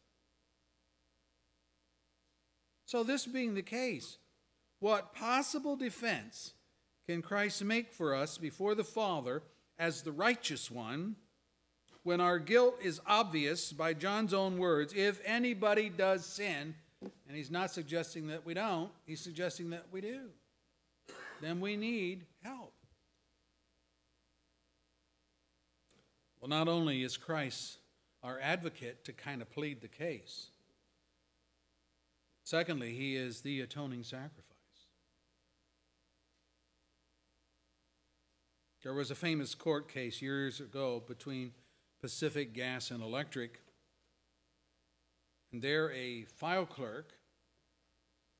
So, 2.86 3.04
this 3.04 3.24
being 3.24 3.54
the 3.54 3.62
case, 3.62 4.18
what 4.80 5.14
possible 5.14 5.76
defense 5.76 6.54
can 7.08 7.22
Christ 7.22 7.64
make 7.64 7.92
for 7.92 8.14
us 8.14 8.36
before 8.36 8.74
the 8.74 8.84
Father 8.84 9.42
as 9.78 10.02
the 10.02 10.12
righteous 10.12 10.70
one 10.70 11.16
when 12.02 12.20
our 12.20 12.38
guilt 12.38 12.76
is 12.82 13.00
obvious 13.06 13.72
by 13.72 13.94
John's 13.94 14.34
own 14.34 14.58
words? 14.58 14.92
If 14.94 15.20
anybody 15.24 15.88
does 15.88 16.26
sin, 16.26 16.74
and 17.00 17.36
he's 17.36 17.50
not 17.50 17.70
suggesting 17.70 18.26
that 18.28 18.44
we 18.44 18.52
don't, 18.52 18.90
he's 19.06 19.20
suggesting 19.20 19.70
that 19.70 19.86
we 19.90 20.02
do, 20.02 20.28
then 21.40 21.60
we 21.60 21.76
need 21.76 22.26
help. 22.42 22.74
Well, 26.40 26.50
not 26.50 26.68
only 26.68 27.02
is 27.02 27.16
Christ 27.16 27.78
our 28.22 28.38
advocate 28.40 29.04
to 29.06 29.12
kind 29.12 29.40
of 29.40 29.50
plead 29.50 29.80
the 29.80 29.88
case, 29.88 30.50
Secondly, 32.48 32.94
he 32.94 33.14
is 33.14 33.42
the 33.42 33.60
atoning 33.60 34.02
sacrifice. 34.02 34.47
There 38.82 38.94
was 38.94 39.10
a 39.10 39.16
famous 39.16 39.56
court 39.56 39.88
case 39.92 40.22
years 40.22 40.60
ago 40.60 41.02
between 41.06 41.52
Pacific 42.00 42.52
Gas 42.52 42.92
and 42.92 43.02
Electric. 43.02 43.60
And 45.52 45.60
there, 45.60 45.90
a 45.92 46.24
file 46.24 46.66
clerk, 46.66 47.14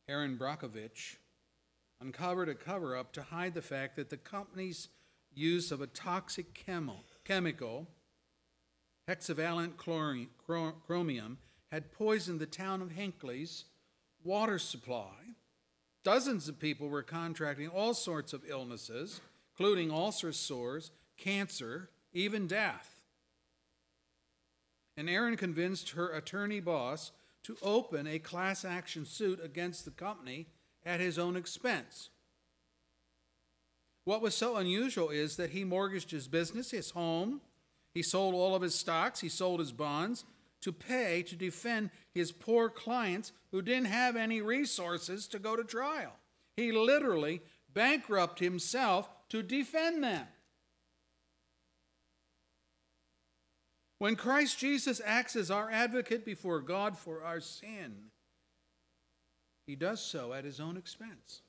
Erin 0.08 0.38
Brockovich, 0.38 1.16
uncovered 2.00 2.48
a 2.48 2.54
cover 2.54 2.96
up 2.96 3.12
to 3.14 3.22
hide 3.22 3.54
the 3.54 3.62
fact 3.62 3.96
that 3.96 4.10
the 4.10 4.16
company's 4.16 4.88
use 5.34 5.72
of 5.72 5.80
a 5.80 5.88
toxic 5.88 6.54
chemo, 6.54 6.98
chemical, 7.24 7.88
hexavalent 9.08 9.76
chlorine, 9.76 10.28
chromium, 10.86 11.38
had 11.72 11.92
poisoned 11.92 12.38
the 12.38 12.46
town 12.46 12.80
of 12.80 12.92
Hinckley's 12.92 13.64
water 14.22 14.58
supply. 14.58 15.34
Dozens 16.04 16.48
of 16.48 16.60
people 16.60 16.88
were 16.88 17.02
contracting 17.02 17.68
all 17.68 17.92
sorts 17.92 18.32
of 18.32 18.44
illnesses, 18.48 19.20
including 19.58 19.90
ulcer 19.90 20.32
sores, 20.32 20.92
cancer, 21.16 21.90
even 22.12 22.46
death. 22.46 23.00
And 24.96 25.08
Erin 25.08 25.36
convinced 25.36 25.90
her 25.90 26.10
attorney 26.12 26.60
boss 26.60 27.10
to 27.42 27.56
open 27.62 28.06
a 28.06 28.20
class 28.20 28.64
action 28.64 29.04
suit 29.04 29.40
against 29.42 29.84
the 29.84 29.90
company 29.90 30.46
at 30.84 31.00
his 31.00 31.18
own 31.18 31.36
expense. 31.36 32.10
What 34.04 34.22
was 34.22 34.34
so 34.34 34.56
unusual 34.56 35.10
is 35.10 35.36
that 35.36 35.50
he 35.50 35.64
mortgaged 35.64 36.12
his 36.12 36.28
business, 36.28 36.70
his 36.70 36.90
home, 36.90 37.40
he 37.94 38.02
sold 38.02 38.34
all 38.34 38.54
of 38.54 38.62
his 38.62 38.74
stocks, 38.74 39.20
he 39.20 39.28
sold 39.28 39.60
his 39.60 39.72
bonds, 39.72 40.24
to 40.60 40.72
pay 40.72 41.22
to 41.24 41.36
defend 41.36 41.90
his 42.14 42.30
poor 42.32 42.68
clients 42.68 43.32
who 43.50 43.62
didn't 43.62 43.86
have 43.86 44.14
any 44.14 44.40
resources 44.40 45.26
to 45.28 45.38
go 45.38 45.56
to 45.56 45.64
trial. 45.64 46.12
He 46.56 46.72
literally 46.72 47.40
bankrupted 47.72 48.44
himself 48.44 49.08
to 49.30 49.42
defend 49.42 50.02
them. 50.02 50.26
When 53.98 54.14
Christ 54.14 54.58
Jesus 54.58 55.00
acts 55.04 55.34
as 55.34 55.50
our 55.50 55.70
advocate 55.70 56.24
before 56.24 56.60
God 56.60 56.96
for 56.96 57.22
our 57.22 57.40
sin, 57.40 58.10
he 59.66 59.74
does 59.74 60.00
so 60.00 60.32
at 60.32 60.44
his 60.44 60.60
own 60.60 60.76
expense. 60.76 61.42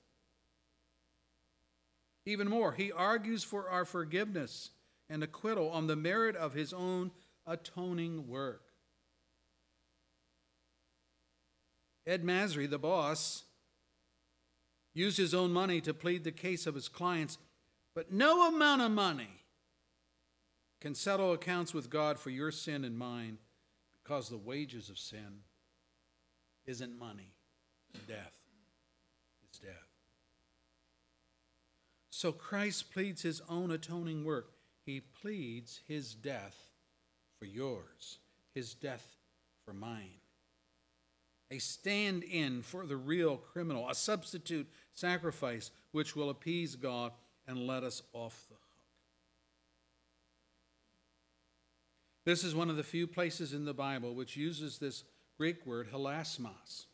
Even 2.25 2.49
more, 2.49 2.73
he 2.73 2.91
argues 2.91 3.43
for 3.43 3.69
our 3.69 3.85
forgiveness 3.85 4.71
and 5.09 5.23
acquittal 5.23 5.69
on 5.69 5.87
the 5.87 5.95
merit 5.95 6.35
of 6.35 6.53
his 6.53 6.73
own 6.73 7.11
atoning 7.47 8.27
work. 8.27 8.63
Ed 12.05 12.23
Masry, 12.23 12.67
the 12.67 12.79
boss, 12.79 13.43
used 14.93 15.17
his 15.17 15.33
own 15.33 15.51
money 15.51 15.79
to 15.81 15.93
plead 15.93 16.23
the 16.23 16.31
case 16.31 16.67
of 16.67 16.75
his 16.75 16.89
clients, 16.89 17.37
but 17.99 18.13
no 18.13 18.47
amount 18.47 18.81
of 18.81 18.91
money 18.91 19.27
can 20.79 20.95
settle 20.95 21.33
accounts 21.33 21.73
with 21.73 21.89
God 21.89 22.17
for 22.17 22.29
your 22.29 22.49
sin 22.49 22.85
and 22.85 22.97
mine 22.97 23.39
because 24.01 24.29
the 24.29 24.37
wages 24.37 24.87
of 24.87 24.97
sin 24.97 25.41
isn't 26.65 26.97
money, 26.97 27.33
it's 27.93 28.05
death. 28.05 28.31
It's 29.43 29.59
death. 29.59 29.89
So 32.09 32.31
Christ 32.31 32.89
pleads 32.93 33.21
his 33.21 33.41
own 33.49 33.69
atoning 33.69 34.23
work. 34.23 34.53
He 34.85 35.01
pleads 35.01 35.81
his 35.85 36.15
death 36.15 36.55
for 37.37 37.43
yours, 37.43 38.19
his 38.55 38.75
death 38.75 39.17
for 39.65 39.73
mine 39.73 40.19
a 41.51 41.57
stand 41.57 42.23
in 42.23 42.61
for 42.61 42.85
the 42.85 42.95
real 42.95 43.37
criminal, 43.37 43.89
a 43.89 43.95
substitute 43.95 44.67
sacrifice 44.93 45.71
which 45.91 46.15
will 46.15 46.29
appease 46.29 46.75
God 46.75 47.11
and 47.49 47.65
let 47.65 47.83
us 47.83 48.03
off 48.13 48.45
the 48.47 48.53
hook. 48.53 48.61
This 52.23 52.43
is 52.43 52.53
one 52.53 52.69
of 52.69 52.77
the 52.77 52.83
few 52.83 53.07
places 53.07 53.53
in 53.53 53.65
the 53.65 53.73
Bible 53.73 54.13
which 54.13 54.37
uses 54.37 54.77
this 54.77 55.03
Greek 55.35 55.65
word 55.65 55.91
hilasmos, 55.91 56.85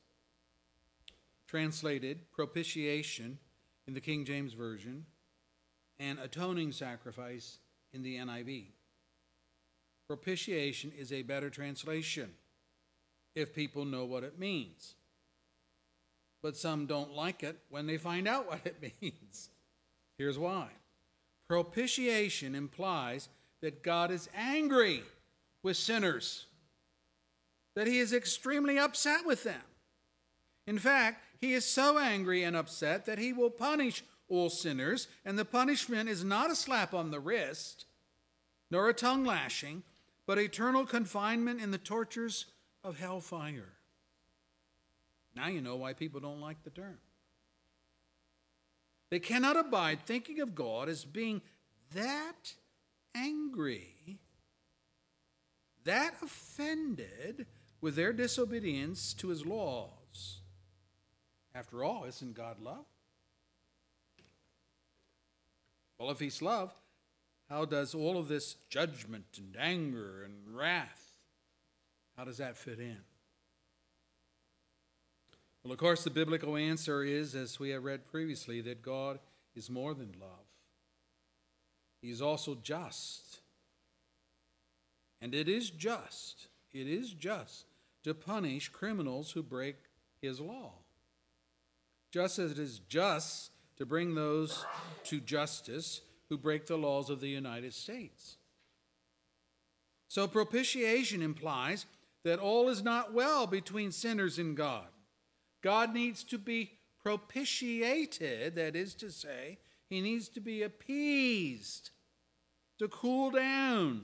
translated 1.46 2.32
propitiation 2.32 3.38
in 3.86 3.94
the 3.94 4.00
King 4.00 4.24
James 4.24 4.54
Version 4.54 5.06
and 6.00 6.20
atoning 6.20 6.72
sacrifice 6.72 7.58
in 7.92 8.02
the 8.02 8.16
NIV. 8.16 8.68
Propitiation 10.08 10.94
is 10.98 11.12
a 11.12 11.24
better 11.24 11.50
translation 11.50 12.32
if 13.36 13.54
people 13.54 13.84
know 13.84 14.06
what 14.06 14.24
it 14.24 14.40
means. 14.40 14.96
But 16.42 16.56
some 16.56 16.86
don't 16.86 17.14
like 17.14 17.44
it 17.44 17.58
when 17.70 17.88
they 17.88 17.98
find 17.98 18.26
out 18.26 18.48
what 18.50 18.62
it 18.66 18.82
means. 19.02 19.50
Here's 20.18 20.40
why 20.40 20.70
propitiation 21.48 22.56
implies 22.56 23.30
that 23.62 23.84
God 23.84 24.12
is 24.12 24.30
angry 24.36 25.04
with 25.62 25.78
sinners, 25.78 26.46
that 27.76 27.88
he 27.88 28.00
is 28.00 28.14
extremely 28.14 28.80
upset 28.80 29.26
with 29.26 29.44
them. 29.44 29.62
In 30.66 30.80
fact, 30.80 31.24
he 31.40 31.54
is 31.54 31.66
so 31.66 32.00
angry 32.00 32.44
and 32.44 32.56
upset 32.56 33.06
that 33.06 33.20
he 33.20 33.34
will 33.34 33.52
punish 33.52 34.04
all 34.28 34.50
sinners, 34.50 35.08
and 35.24 35.38
the 35.38 35.46
punishment 35.46 36.10
is 36.10 36.24
not 36.24 36.50
a 36.50 36.56
slap 36.56 36.94
on 36.94 37.12
the 37.12 37.20
wrist, 37.20 37.86
nor 38.72 38.90
a 38.90 38.94
tongue 38.94 39.24
lashing, 39.24 39.84
but 40.26 40.40
eternal 40.40 40.86
confinement 40.86 41.62
in 41.62 41.70
the 41.70 41.78
tortures 41.78 42.46
of 42.84 43.00
hellfire. 43.00 43.74
Now 45.36 45.48
you 45.48 45.62
know 45.62 45.76
why 45.76 45.94
people 45.94 46.20
don't 46.20 46.42
like 46.42 46.64
the 46.64 46.70
term. 46.72 46.98
They 49.10 49.20
cannot 49.20 49.58
abide 49.58 50.00
thinking 50.02 50.40
of 50.40 50.56
God 50.56 50.90
as 50.90 51.06
being 51.06 51.42
that 51.94 52.54
angry, 53.16 54.20
that 55.84 56.16
offended 56.22 57.46
with 57.82 57.96
their 57.96 58.14
disobedience 58.14 59.14
to 59.16 59.30
his 59.30 59.46
laws. 59.46 60.40
After 61.54 61.84
all, 61.84 62.06
isn't 62.06 62.36
God 62.36 62.60
love? 62.60 62.86
Well, 65.98 66.12
if 66.12 66.20
he's 66.20 66.42
love, 66.42 66.74
how 67.50 67.66
does 67.66 67.94
all 67.96 68.18
of 68.18 68.28
this 68.28 68.56
judgment 68.70 69.38
and 69.38 69.56
anger 69.58 70.24
and 70.24 70.56
wrath 70.56 71.06
how 72.18 72.24
does 72.24 72.38
that 72.38 72.58
fit 72.58 72.80
in? 72.80 72.98
Well, 75.66 75.72
of 75.72 75.80
course, 75.80 76.04
the 76.04 76.12
biblical 76.12 76.56
answer 76.56 77.04
is, 77.04 77.34
as 77.34 77.60
we 77.60 77.72
have 77.72 77.84
read 77.84 78.06
previously, 78.06 78.62
that 78.62 78.84
God 78.84 79.18
is 79.56 79.68
more 79.68 79.96
than 79.96 80.14
love. 80.22 80.46
He 82.04 82.12
is 82.12 82.22
also 82.22 82.56
just. 82.62 83.40
And 85.20 85.34
it 85.34 85.50
is 85.50 85.72
just, 85.72 86.50
it 86.72 86.88
is 86.88 87.14
just 87.14 87.66
to 88.04 88.14
punish 88.14 88.70
criminals 88.70 89.32
who 89.32 89.42
break 89.42 89.78
his 90.22 90.40
law. 90.40 90.74
Just 92.12 92.38
as 92.38 92.52
it 92.52 92.60
is 92.60 92.78
just 92.78 93.50
to 93.78 93.88
bring 93.88 94.14
those 94.14 94.64
to 95.06 95.20
justice 95.20 96.02
who 96.30 96.38
break 96.38 96.68
the 96.68 96.78
laws 96.78 97.10
of 97.10 97.22
the 97.22 97.30
United 97.30 97.74
States. 97.74 98.38
So 100.10 100.28
propitiation 100.28 101.24
implies 101.24 101.88
that 102.24 102.38
all 102.38 102.70
is 102.70 102.84
not 102.84 103.16
well 103.16 103.48
between 103.48 103.92
sinners 103.92 104.38
and 104.38 104.56
God. 104.56 104.86
God 105.66 105.96
needs 105.96 106.24
to 106.26 106.38
be 106.38 106.74
propitiated, 107.02 108.54
that 108.54 108.76
is 108.76 108.94
to 108.94 109.10
say, 109.10 109.58
he 109.90 110.00
needs 110.00 110.30
to 110.30 110.40
be 110.40 110.62
appeased, 110.62 111.90
to 112.78 112.88
cool 112.88 113.32
down. 113.32 114.04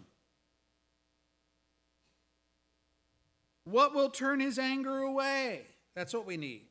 What 3.63 3.93
will 3.93 4.09
turn 4.09 4.39
his 4.39 4.57
anger 4.57 4.97
away? 4.97 5.61
That's 5.93 6.15
what 6.15 6.25
we 6.25 6.35
need. 6.35 6.63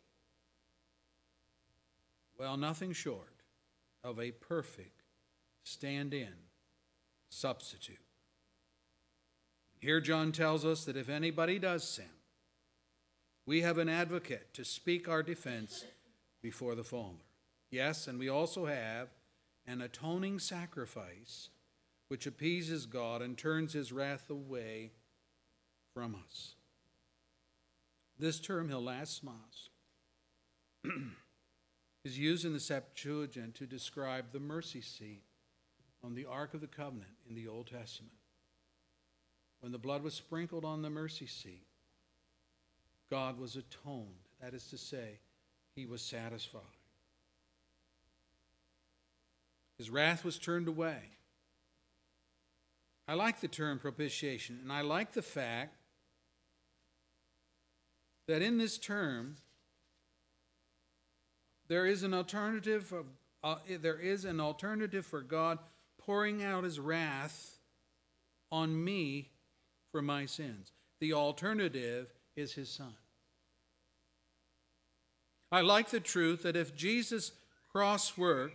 Well, 2.36 2.56
nothing 2.56 2.92
short 2.92 3.44
of 4.02 4.18
a 4.18 4.32
perfect 4.32 5.04
stand 5.62 6.12
in 6.12 6.34
substitute. 7.28 7.98
Here, 9.78 10.00
John 10.00 10.32
tells 10.32 10.64
us 10.64 10.84
that 10.86 10.96
if 10.96 11.08
anybody 11.08 11.60
does 11.60 11.84
sin, 11.84 12.06
we 13.50 13.62
have 13.62 13.78
an 13.78 13.88
advocate 13.88 14.54
to 14.54 14.64
speak 14.64 15.08
our 15.08 15.24
defense 15.24 15.84
before 16.40 16.76
the 16.76 16.84
Father. 16.84 17.24
Yes, 17.68 18.06
and 18.06 18.16
we 18.16 18.28
also 18.28 18.66
have 18.66 19.08
an 19.66 19.80
atoning 19.80 20.38
sacrifice 20.38 21.48
which 22.06 22.28
appeases 22.28 22.86
God 22.86 23.22
and 23.22 23.36
turns 23.36 23.72
his 23.72 23.90
wrath 23.90 24.30
away 24.30 24.92
from 25.92 26.14
us. 26.14 26.54
This 28.16 28.38
term, 28.38 28.68
hilasmos, 28.68 29.70
is 32.04 32.16
used 32.16 32.44
in 32.44 32.52
the 32.52 32.60
Septuagint 32.60 33.56
to 33.56 33.66
describe 33.66 34.26
the 34.30 34.38
mercy 34.38 34.80
seat 34.80 35.24
on 36.04 36.14
the 36.14 36.26
Ark 36.26 36.54
of 36.54 36.60
the 36.60 36.68
Covenant 36.68 37.16
in 37.28 37.34
the 37.34 37.48
Old 37.48 37.66
Testament. 37.66 38.14
When 39.58 39.72
the 39.72 39.78
blood 39.78 40.04
was 40.04 40.14
sprinkled 40.14 40.64
on 40.64 40.82
the 40.82 40.90
mercy 40.90 41.26
seat, 41.26 41.64
God 43.10 43.38
was 43.38 43.56
atoned. 43.56 44.06
That 44.40 44.54
is 44.54 44.68
to 44.68 44.78
say, 44.78 45.18
he 45.74 45.84
was 45.84 46.00
satisfied. 46.00 46.62
His 49.76 49.90
wrath 49.90 50.24
was 50.24 50.38
turned 50.38 50.68
away. 50.68 50.98
I 53.08 53.14
like 53.14 53.40
the 53.40 53.48
term 53.48 53.78
propitiation, 53.78 54.60
and 54.62 54.72
I 54.72 54.82
like 54.82 55.12
the 55.12 55.22
fact 55.22 55.74
that 58.28 58.42
in 58.42 58.58
this 58.58 58.78
term, 58.78 59.36
there 61.66 61.86
is 61.86 62.02
an 62.02 62.14
alternative 62.14 62.92
of, 62.92 63.06
uh, 63.42 63.56
there 63.80 63.98
is 63.98 64.24
an 64.24 64.40
alternative 64.40 65.04
for 65.04 65.22
God 65.22 65.58
pouring 65.98 66.42
out 66.42 66.62
his 66.62 66.78
wrath 66.78 67.58
on 68.52 68.84
me 68.84 69.30
for 69.90 70.02
my 70.02 70.26
sins. 70.26 70.72
The 71.00 71.12
alternative 71.12 72.12
is 72.40 72.52
his 72.54 72.68
son. 72.68 72.94
I 75.52 75.60
like 75.60 75.90
the 75.90 76.00
truth 76.00 76.42
that 76.42 76.56
if 76.56 76.76
Jesus' 76.76 77.32
cross 77.70 78.16
work, 78.16 78.52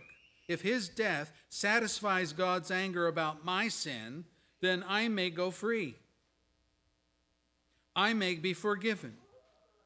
if 0.48 0.62
his 0.62 0.88
death 0.88 1.32
satisfies 1.48 2.32
God's 2.32 2.70
anger 2.70 3.06
about 3.06 3.44
my 3.44 3.68
sin, 3.68 4.24
then 4.60 4.84
I 4.86 5.08
may 5.08 5.30
go 5.30 5.50
free. 5.50 5.96
I 7.94 8.12
may 8.12 8.34
be 8.34 8.52
forgiven. 8.52 9.14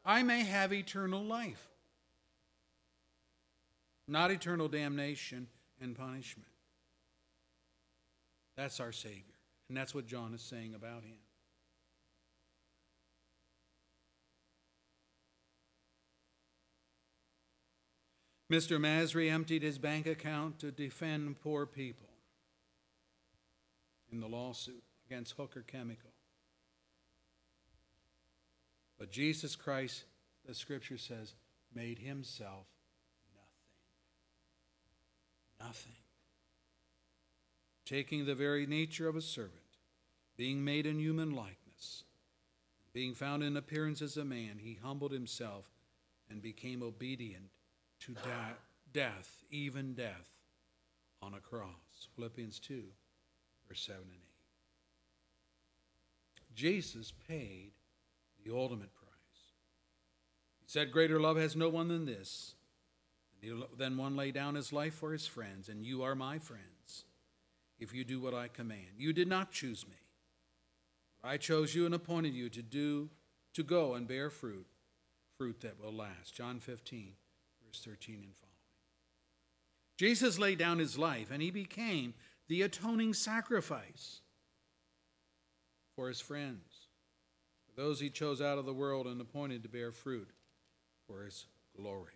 I 0.05 0.23
may 0.23 0.45
have 0.45 0.73
eternal 0.73 1.23
life, 1.23 1.69
not 4.09 4.31
eternal 4.31 4.69
damnation 4.69 5.47
and 5.81 5.95
punishment. 5.95 6.49
That's 8.57 8.81
our 8.81 8.93
Savior. 8.93 9.23
And 9.69 9.77
that's 9.77 9.95
what 9.95 10.07
John 10.07 10.35
is 10.35 10.43
saying 10.43 10.75
about 10.75 11.05
him. 11.05 11.17
Mr. 18.51 18.81
Masry 18.81 19.31
emptied 19.31 19.63
his 19.63 19.79
bank 19.79 20.07
account 20.07 20.59
to 20.59 20.73
defend 20.73 21.41
poor 21.41 21.67
people 21.67 22.09
in 24.11 24.19
the 24.19 24.27
lawsuit 24.27 24.83
against 25.07 25.35
Hooker 25.37 25.63
Chemical. 25.63 26.11
But 28.99 29.13
Jesus 29.13 29.55
Christ, 29.55 30.05
the 30.47 30.55
scripture 30.55 30.99
says, 30.99 31.35
made 31.73 32.01
himself 32.01 32.67
nothing. 35.59 35.69
Nothing. 35.69 35.97
Taking 37.87 38.27
the 38.27 38.35
very 38.35 38.67
nature 38.67 39.09
of 39.09 39.15
a 39.15 39.23
servant, 39.23 39.55
being 40.37 40.65
made 40.65 40.87
in 40.87 40.99
human 40.99 41.31
likeness, 41.31 42.03
being 42.93 43.15
found 43.15 43.45
in 43.45 43.57
appearance 43.57 44.03
as 44.03 44.17
a 44.17 44.25
man, 44.25 44.59
he 44.59 44.79
humbled 44.83 45.13
himself 45.13 45.71
and 46.29 46.43
became 46.43 46.83
obedient 46.83 47.51
to 48.01 48.15
death, 48.93 49.45
even 49.51 49.95
death 49.95 50.31
on 51.23 51.35
a 51.35 51.41
cross. 51.41 52.09
Philippians 52.17 52.59
2, 52.59 52.83
verse 53.69 53.83
7 53.83 54.01
and 54.03 54.11
8. 54.13 54.19
Jesus 56.55 57.13
paid 57.29 57.73
the 58.45 58.55
ultimate 58.55 58.95
price. 58.95 59.11
He 60.61 60.67
said, 60.67 60.93
Greater 60.93 61.21
love 61.21 61.37
has 61.37 61.57
no 61.57 61.69
one 61.69 61.89
than 61.89 62.07
this, 62.07 62.55
than 63.79 63.97
one 63.97 64.17
lay 64.17 64.31
down 64.31 64.55
his 64.55 64.73
life 64.73 64.95
for 64.95 65.13
his 65.13 65.27
friends, 65.27 65.69
and 65.69 65.85
you 65.85 66.03
are 66.03 66.15
my 66.15 66.39
friends 66.39 67.05
if 67.79 67.95
you 67.95 68.05
do 68.05 68.21
what 68.21 68.35
I 68.35 68.49
command. 68.49 68.99
You 68.99 69.13
did 69.13 69.29
not 69.29 69.53
choose 69.53 69.87
me. 69.87 69.97
I 71.23 71.37
chose 71.37 71.75
you 71.75 71.87
and 71.87 71.95
appointed 71.95 72.35
you 72.35 72.49
to 72.51 72.63
do 72.63 73.11
to 73.55 73.63
go 73.63 73.95
and 73.95 74.07
bear 74.07 74.31
fruit, 74.31 74.67
fruit 75.37 75.61
that 75.61 75.83
will 75.83 75.93
last. 75.93 76.35
John 76.35 76.61
15, 76.61 77.13
verse 77.71 77.85
13 77.85 78.17
and 78.17 78.35
following. 78.37 78.51
Jesus 79.97 80.39
laid 80.39 80.59
down 80.59 80.79
his 80.79 80.99
life 80.99 81.31
and 81.31 81.43
he 81.43 81.51
became 81.51 82.15
the 82.49 82.63
atoning 82.63 83.15
sacrifice 83.15 84.23
for 85.95 86.09
his 86.09 86.21
friends, 86.21 86.89
for 87.67 87.81
those 87.81 88.01
he 88.01 88.11
chose 88.11 88.41
out 88.41 88.59
of 88.59 88.65
the 88.65 88.73
world 88.73 89.07
and 89.07 89.21
appointed 89.21 89.63
to 89.63 89.69
bear 89.69 89.93
fruit 89.93 90.31
for 91.07 91.25
his 91.25 91.47
glory. 91.77 92.13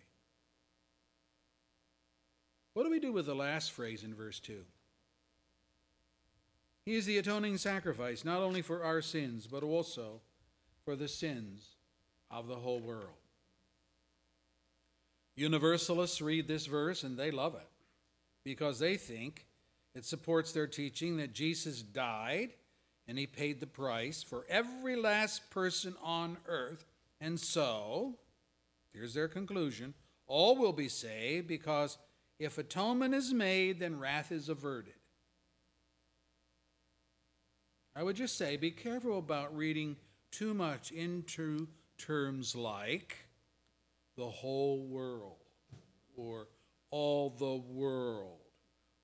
What 2.73 2.83
do 2.83 2.89
we 2.89 2.99
do 2.99 3.13
with 3.13 3.25
the 3.25 3.35
last 3.35 3.71
phrase 3.71 4.03
in 4.03 4.13
verse 4.13 4.39
2? 4.39 4.65
He 6.85 6.95
is 6.95 7.05
the 7.05 7.17
atoning 7.17 7.57
sacrifice, 7.57 8.25
not 8.25 8.41
only 8.41 8.61
for 8.61 8.83
our 8.83 9.01
sins, 9.01 9.47
but 9.47 9.63
also 9.63 10.19
for 10.83 10.95
the 10.95 11.07
sins 11.07 11.75
of 12.29 12.47
the 12.47 12.55
whole 12.55 12.81
world. 12.81 13.24
Universalists 15.35 16.21
read 16.21 16.47
this 16.47 16.65
verse 16.65 17.03
and 17.03 17.17
they 17.17 17.31
love 17.31 17.55
it 17.55 17.67
because 18.43 18.79
they 18.79 18.95
think 18.95 19.45
it 19.93 20.05
supports 20.05 20.51
their 20.51 20.67
teaching 20.67 21.17
that 21.17 21.33
Jesus 21.33 21.81
died 21.81 22.51
and 23.07 23.17
he 23.17 23.27
paid 23.27 23.59
the 23.59 23.67
price 23.67 24.23
for 24.23 24.45
every 24.49 24.95
last 24.95 25.49
person 25.49 25.95
on 26.01 26.37
earth. 26.47 26.85
And 27.21 27.39
so, 27.39 28.15
here's 28.93 29.13
their 29.13 29.27
conclusion 29.27 29.93
all 30.27 30.55
will 30.55 30.73
be 30.73 30.89
saved 30.89 31.47
because 31.47 31.97
if 32.39 32.57
atonement 32.57 33.13
is 33.13 33.33
made, 33.33 33.79
then 33.79 33.99
wrath 33.99 34.31
is 34.31 34.49
averted. 34.49 34.93
I 37.95 38.03
would 38.03 38.15
just 38.15 38.37
say 38.37 38.57
be 38.57 38.71
careful 38.71 39.17
about 39.17 39.55
reading 39.55 39.95
too 40.31 40.53
much 40.53 40.91
into 40.91 41.67
terms 41.97 42.55
like 42.55 43.24
the 44.17 44.29
whole 44.29 44.85
world, 44.87 45.37
or 46.15 46.47
all 46.89 47.29
the 47.29 47.55
world, 47.55 48.39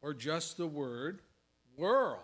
or 0.02 0.14
just 0.14 0.58
the 0.58 0.68
word 0.68 1.22
world. 1.78 2.20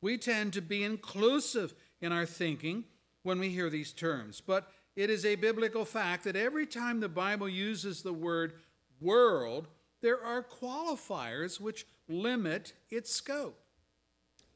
We 0.00 0.16
tend 0.16 0.52
to 0.54 0.62
be 0.62 0.82
inclusive 0.82 1.74
in 2.00 2.12
our 2.12 2.26
thinking 2.26 2.84
when 3.22 3.38
we 3.38 3.50
hear 3.50 3.68
these 3.68 3.92
terms, 3.92 4.40
but 4.40 4.70
it 4.96 5.10
is 5.10 5.24
a 5.24 5.36
biblical 5.36 5.84
fact 5.84 6.24
that 6.24 6.36
every 6.36 6.66
time 6.66 7.00
the 7.00 7.08
Bible 7.08 7.48
uses 7.48 8.02
the 8.02 8.12
word 8.12 8.54
world, 9.00 9.68
there 10.00 10.22
are 10.22 10.42
qualifiers 10.42 11.60
which 11.60 11.86
limit 12.08 12.72
its 12.90 13.12
scope. 13.12 13.58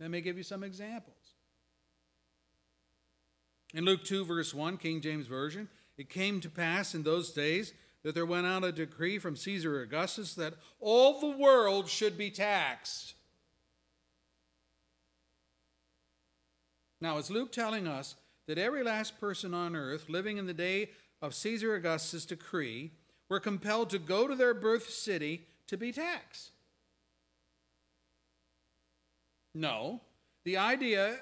Let 0.00 0.10
me 0.10 0.20
give 0.20 0.36
you 0.36 0.42
some 0.42 0.64
examples. 0.64 1.16
In 3.74 3.84
Luke 3.84 4.04
2, 4.04 4.24
verse 4.24 4.54
1, 4.54 4.76
King 4.78 5.00
James 5.00 5.26
Version, 5.26 5.68
it 5.96 6.11
came 6.11 6.40
to 6.40 6.50
pass 6.50 6.94
in 6.94 7.02
those 7.02 7.33
days 7.33 7.72
that 8.02 8.14
there 8.14 8.26
went 8.26 8.46
out 8.46 8.64
a 8.64 8.72
decree 8.72 9.18
from 9.18 9.37
Caesar 9.37 9.80
Augustus 9.80 10.35
that 10.35 10.54
all 10.80 11.20
the 11.20 11.37
world 11.37 11.88
should 11.88 12.18
be 12.18 12.30
taxed. 12.30 13.14
Now, 17.00 17.18
is 17.18 17.30
Luke 17.30 17.52
telling 17.52 17.87
us 17.87 18.14
that 18.46 18.59
every 18.59 18.83
last 18.83 19.20
person 19.20 19.54
on 19.54 19.74
earth 19.74 20.09
living 20.09 20.37
in 20.37 20.46
the 20.46 20.54
day 20.54 20.90
of 21.22 21.35
Caesar 21.35 21.74
Augustus' 21.74 22.26
decree 22.26 22.92
were 23.28 23.40
compelled 23.40 23.90
to 23.90 23.98
go 23.98 24.28
to 24.28 24.35
their 24.35 24.54
birth 24.54 24.90
city 24.90 25.46
to 25.66 25.76
be 25.76 25.92
taxed? 25.92 26.50
No. 29.54 30.00
The 30.44 30.57
idea 30.59 31.20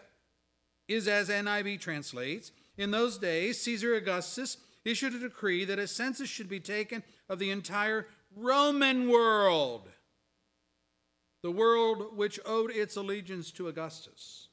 is 0.88 1.06
as 1.06 1.28
NIV 1.28 1.80
translates 1.80 2.50
in 2.82 2.90
those 2.90 3.18
days, 3.18 3.60
Caesar 3.62 3.94
Augustus 3.94 4.58
issued 4.84 5.14
a 5.14 5.18
decree 5.18 5.64
that 5.64 5.78
a 5.78 5.86
census 5.86 6.28
should 6.28 6.48
be 6.48 6.60
taken 6.60 7.02
of 7.28 7.38
the 7.38 7.50
entire 7.50 8.06
Roman 8.36 9.08
world, 9.08 9.88
the 11.42 11.50
world 11.50 12.16
which 12.16 12.40
owed 12.44 12.70
its 12.70 12.96
allegiance 12.96 13.50
to 13.52 13.68
Augustus. 13.68 14.48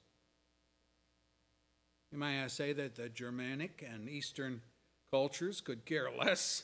You 2.12 2.18
might 2.18 2.50
say 2.50 2.74
that 2.74 2.96
the 2.96 3.10
Germanic 3.10 3.86
and 3.88 4.10
Eastern 4.10 4.62
cultures 5.12 5.62
could 5.62 5.86
care 5.86 6.10
less 6.12 6.64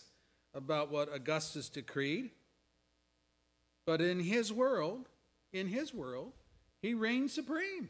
about 0.53 0.91
what 0.91 1.13
Augustus 1.13 1.69
decreed. 1.69 2.31
But 3.85 4.01
in 4.01 4.19
his 4.19 4.51
world, 4.51 5.07
in 5.53 5.67
his 5.67 5.93
world, 5.93 6.33
He 6.81 6.93
reigns 6.93 7.33
supreme. 7.33 7.89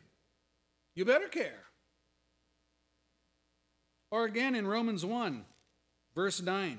You 0.95 1.03
better 1.03 1.27
care. 1.27 1.63
Or 4.15 4.23
again 4.23 4.55
in 4.55 4.65
Romans 4.65 5.05
1, 5.05 5.43
verse 6.15 6.41
9, 6.41 6.77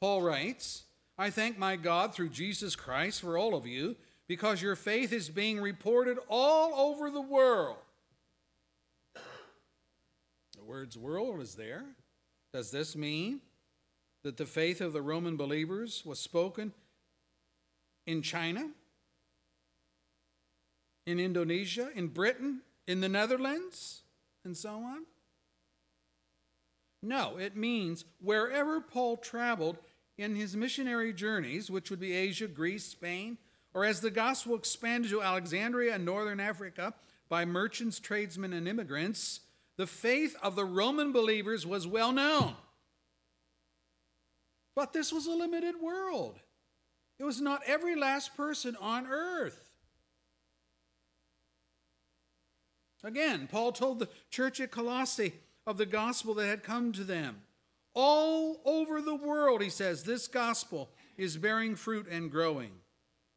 Paul 0.00 0.22
writes, 0.22 0.82
I 1.16 1.30
thank 1.30 1.56
my 1.56 1.76
God 1.76 2.12
through 2.12 2.30
Jesus 2.30 2.74
Christ 2.74 3.20
for 3.20 3.38
all 3.38 3.54
of 3.54 3.64
you, 3.64 3.94
because 4.26 4.60
your 4.60 4.74
faith 4.74 5.12
is 5.12 5.28
being 5.28 5.60
reported 5.60 6.18
all 6.28 6.90
over 6.90 7.12
the 7.12 7.20
world. 7.20 7.76
The 9.14 10.64
words 10.64 10.98
world 10.98 11.40
is 11.40 11.54
there. 11.54 11.84
Does 12.52 12.72
this 12.72 12.96
mean 12.96 13.40
that 14.24 14.36
the 14.36 14.44
faith 14.44 14.80
of 14.80 14.92
the 14.92 15.00
Roman 15.00 15.36
believers 15.36 16.02
was 16.04 16.18
spoken 16.18 16.72
in 18.04 18.20
China, 18.20 18.68
in 21.06 21.20
Indonesia, 21.20 21.90
in 21.94 22.08
Britain, 22.08 22.62
in 22.88 23.00
the 23.00 23.08
Netherlands, 23.08 24.02
and 24.44 24.56
so 24.56 24.70
on? 24.70 25.04
No, 27.02 27.36
it 27.36 27.56
means 27.56 28.04
wherever 28.20 28.80
Paul 28.80 29.16
traveled 29.16 29.78
in 30.16 30.36
his 30.36 30.54
missionary 30.56 31.12
journeys, 31.12 31.70
which 31.70 31.90
would 31.90 32.00
be 32.00 32.12
Asia, 32.12 32.46
Greece, 32.46 32.84
Spain, 32.84 33.38
or 33.74 33.84
as 33.84 34.00
the 34.00 34.10
gospel 34.10 34.54
expanded 34.54 35.10
to 35.10 35.22
Alexandria 35.22 35.94
and 35.94 36.04
northern 36.04 36.38
Africa 36.38 36.94
by 37.28 37.44
merchants, 37.44 37.98
tradesmen, 37.98 38.52
and 38.52 38.68
immigrants, 38.68 39.40
the 39.76 39.86
faith 39.86 40.36
of 40.42 40.54
the 40.54 40.64
Roman 40.64 41.12
believers 41.12 41.66
was 41.66 41.86
well 41.86 42.12
known. 42.12 42.54
But 44.76 44.92
this 44.92 45.12
was 45.12 45.26
a 45.26 45.32
limited 45.32 45.74
world. 45.82 46.38
It 47.18 47.24
was 47.24 47.40
not 47.40 47.62
every 47.66 47.96
last 47.96 48.36
person 48.36 48.76
on 48.80 49.06
earth. 49.06 49.70
Again, 53.02 53.48
Paul 53.50 53.72
told 53.72 53.98
the 53.98 54.08
church 54.30 54.60
at 54.60 54.70
Colossae 54.70 55.32
of 55.66 55.78
the 55.78 55.86
gospel 55.86 56.34
that 56.34 56.46
had 56.46 56.62
come 56.62 56.92
to 56.92 57.04
them. 57.04 57.42
All 57.94 58.60
over 58.64 59.00
the 59.00 59.14
world, 59.14 59.62
he 59.62 59.68
says, 59.68 60.02
this 60.02 60.26
gospel 60.26 60.90
is 61.16 61.36
bearing 61.36 61.76
fruit 61.76 62.06
and 62.10 62.30
growing, 62.30 62.72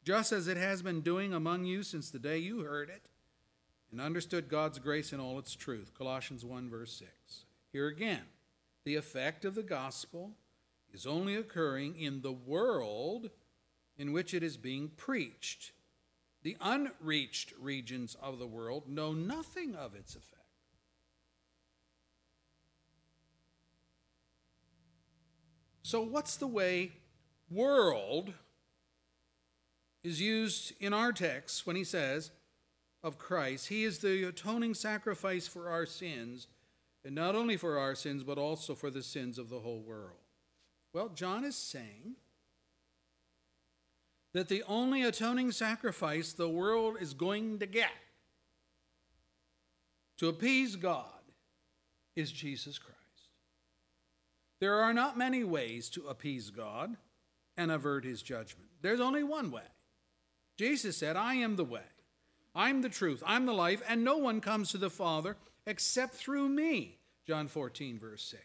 just 0.04 0.32
as 0.32 0.48
it 0.48 0.56
has 0.56 0.82
been 0.82 1.02
doing 1.02 1.34
among 1.34 1.64
you 1.64 1.82
since 1.82 2.10
the 2.10 2.18
day 2.18 2.38
you 2.38 2.60
heard 2.60 2.88
it 2.88 3.10
and 3.90 4.00
understood 4.00 4.48
God's 4.48 4.78
grace 4.78 5.12
in 5.12 5.20
all 5.20 5.38
its 5.38 5.54
truth. 5.54 5.92
Colossians 5.96 6.44
1, 6.44 6.70
verse 6.70 6.92
6. 6.92 7.44
Here 7.72 7.86
again, 7.88 8.22
the 8.84 8.96
effect 8.96 9.44
of 9.44 9.54
the 9.54 9.62
gospel 9.62 10.32
is 10.92 11.06
only 11.06 11.34
occurring 11.34 12.00
in 12.00 12.22
the 12.22 12.32
world 12.32 13.30
in 13.98 14.12
which 14.12 14.32
it 14.32 14.42
is 14.42 14.56
being 14.56 14.88
preached. 14.96 15.72
The 16.42 16.56
unreached 16.60 17.52
regions 17.60 18.16
of 18.22 18.38
the 18.38 18.46
world 18.46 18.88
know 18.88 19.12
nothing 19.12 19.74
of 19.74 19.94
its 19.94 20.14
effect. 20.14 20.35
So, 25.86 26.00
what's 26.00 26.34
the 26.34 26.48
way 26.48 26.90
world 27.48 28.32
is 30.02 30.20
used 30.20 30.72
in 30.80 30.92
our 30.92 31.12
text 31.12 31.64
when 31.64 31.76
he 31.76 31.84
says 31.84 32.32
of 33.04 33.18
Christ, 33.18 33.68
He 33.68 33.84
is 33.84 34.00
the 34.00 34.24
atoning 34.24 34.74
sacrifice 34.74 35.46
for 35.46 35.68
our 35.68 35.86
sins, 35.86 36.48
and 37.04 37.14
not 37.14 37.36
only 37.36 37.56
for 37.56 37.78
our 37.78 37.94
sins, 37.94 38.24
but 38.24 38.36
also 38.36 38.74
for 38.74 38.90
the 38.90 39.00
sins 39.00 39.38
of 39.38 39.48
the 39.48 39.60
whole 39.60 39.78
world? 39.78 40.18
Well, 40.92 41.08
John 41.10 41.44
is 41.44 41.54
saying 41.54 42.16
that 44.34 44.48
the 44.48 44.64
only 44.66 45.04
atoning 45.04 45.52
sacrifice 45.52 46.32
the 46.32 46.48
world 46.48 46.96
is 46.98 47.14
going 47.14 47.60
to 47.60 47.66
get 47.66 47.92
to 50.18 50.26
appease 50.26 50.74
God 50.74 51.04
is 52.16 52.32
Jesus 52.32 52.76
Christ. 52.76 52.95
There 54.60 54.80
are 54.80 54.94
not 54.94 55.18
many 55.18 55.44
ways 55.44 55.88
to 55.90 56.08
appease 56.08 56.50
God 56.50 56.96
and 57.56 57.70
avert 57.70 58.04
his 58.04 58.22
judgment. 58.22 58.68
There's 58.82 59.00
only 59.00 59.22
one 59.22 59.50
way. 59.50 59.62
Jesus 60.56 60.96
said, 60.96 61.16
I 61.16 61.34
am 61.34 61.56
the 61.56 61.64
way, 61.64 61.82
I'm 62.54 62.80
the 62.80 62.88
truth, 62.88 63.22
I'm 63.26 63.44
the 63.44 63.52
life, 63.52 63.82
and 63.86 64.02
no 64.02 64.16
one 64.16 64.40
comes 64.40 64.70
to 64.70 64.78
the 64.78 64.88
Father 64.88 65.36
except 65.66 66.14
through 66.14 66.48
me. 66.48 66.98
John 67.26 67.48
14, 67.48 67.98
verse 67.98 68.22
6. 68.22 68.42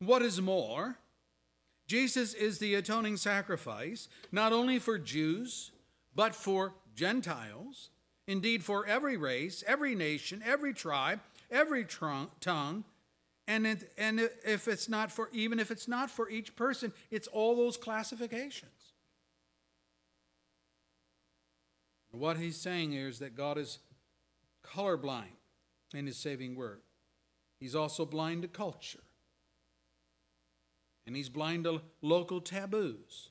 What 0.00 0.22
is 0.22 0.40
more, 0.40 0.96
Jesus 1.86 2.34
is 2.34 2.58
the 2.58 2.74
atoning 2.74 3.18
sacrifice, 3.18 4.08
not 4.32 4.52
only 4.52 4.78
for 4.80 4.98
Jews, 4.98 5.70
but 6.14 6.34
for 6.34 6.74
Gentiles, 6.96 7.90
indeed 8.26 8.64
for 8.64 8.86
every 8.86 9.16
race, 9.16 9.62
every 9.66 9.94
nation, 9.94 10.42
every 10.44 10.74
tribe, 10.74 11.20
every 11.50 11.84
tongue, 11.84 12.84
and, 13.48 13.66
it, 13.66 13.92
and 13.98 14.20
if 14.44 14.68
it's 14.68 14.88
not 14.88 15.10
for, 15.10 15.28
even 15.32 15.58
if 15.58 15.70
it's 15.70 15.88
not 15.88 16.10
for 16.10 16.30
each 16.30 16.54
person, 16.54 16.92
it's 17.10 17.26
all 17.28 17.56
those 17.56 17.76
classifications. 17.76 18.70
What 22.12 22.36
he's 22.36 22.56
saying 22.56 22.92
here 22.92 23.08
is 23.08 23.18
that 23.20 23.34
God 23.34 23.58
is 23.58 23.78
colorblind 24.64 25.38
in 25.94 26.06
his 26.06 26.18
saving 26.18 26.54
work. 26.56 26.82
He's 27.58 27.74
also 27.74 28.04
blind 28.04 28.42
to 28.42 28.48
culture. 28.48 29.00
And 31.06 31.16
he's 31.16 31.28
blind 31.28 31.64
to 31.64 31.80
local 32.00 32.40
taboos. 32.40 33.30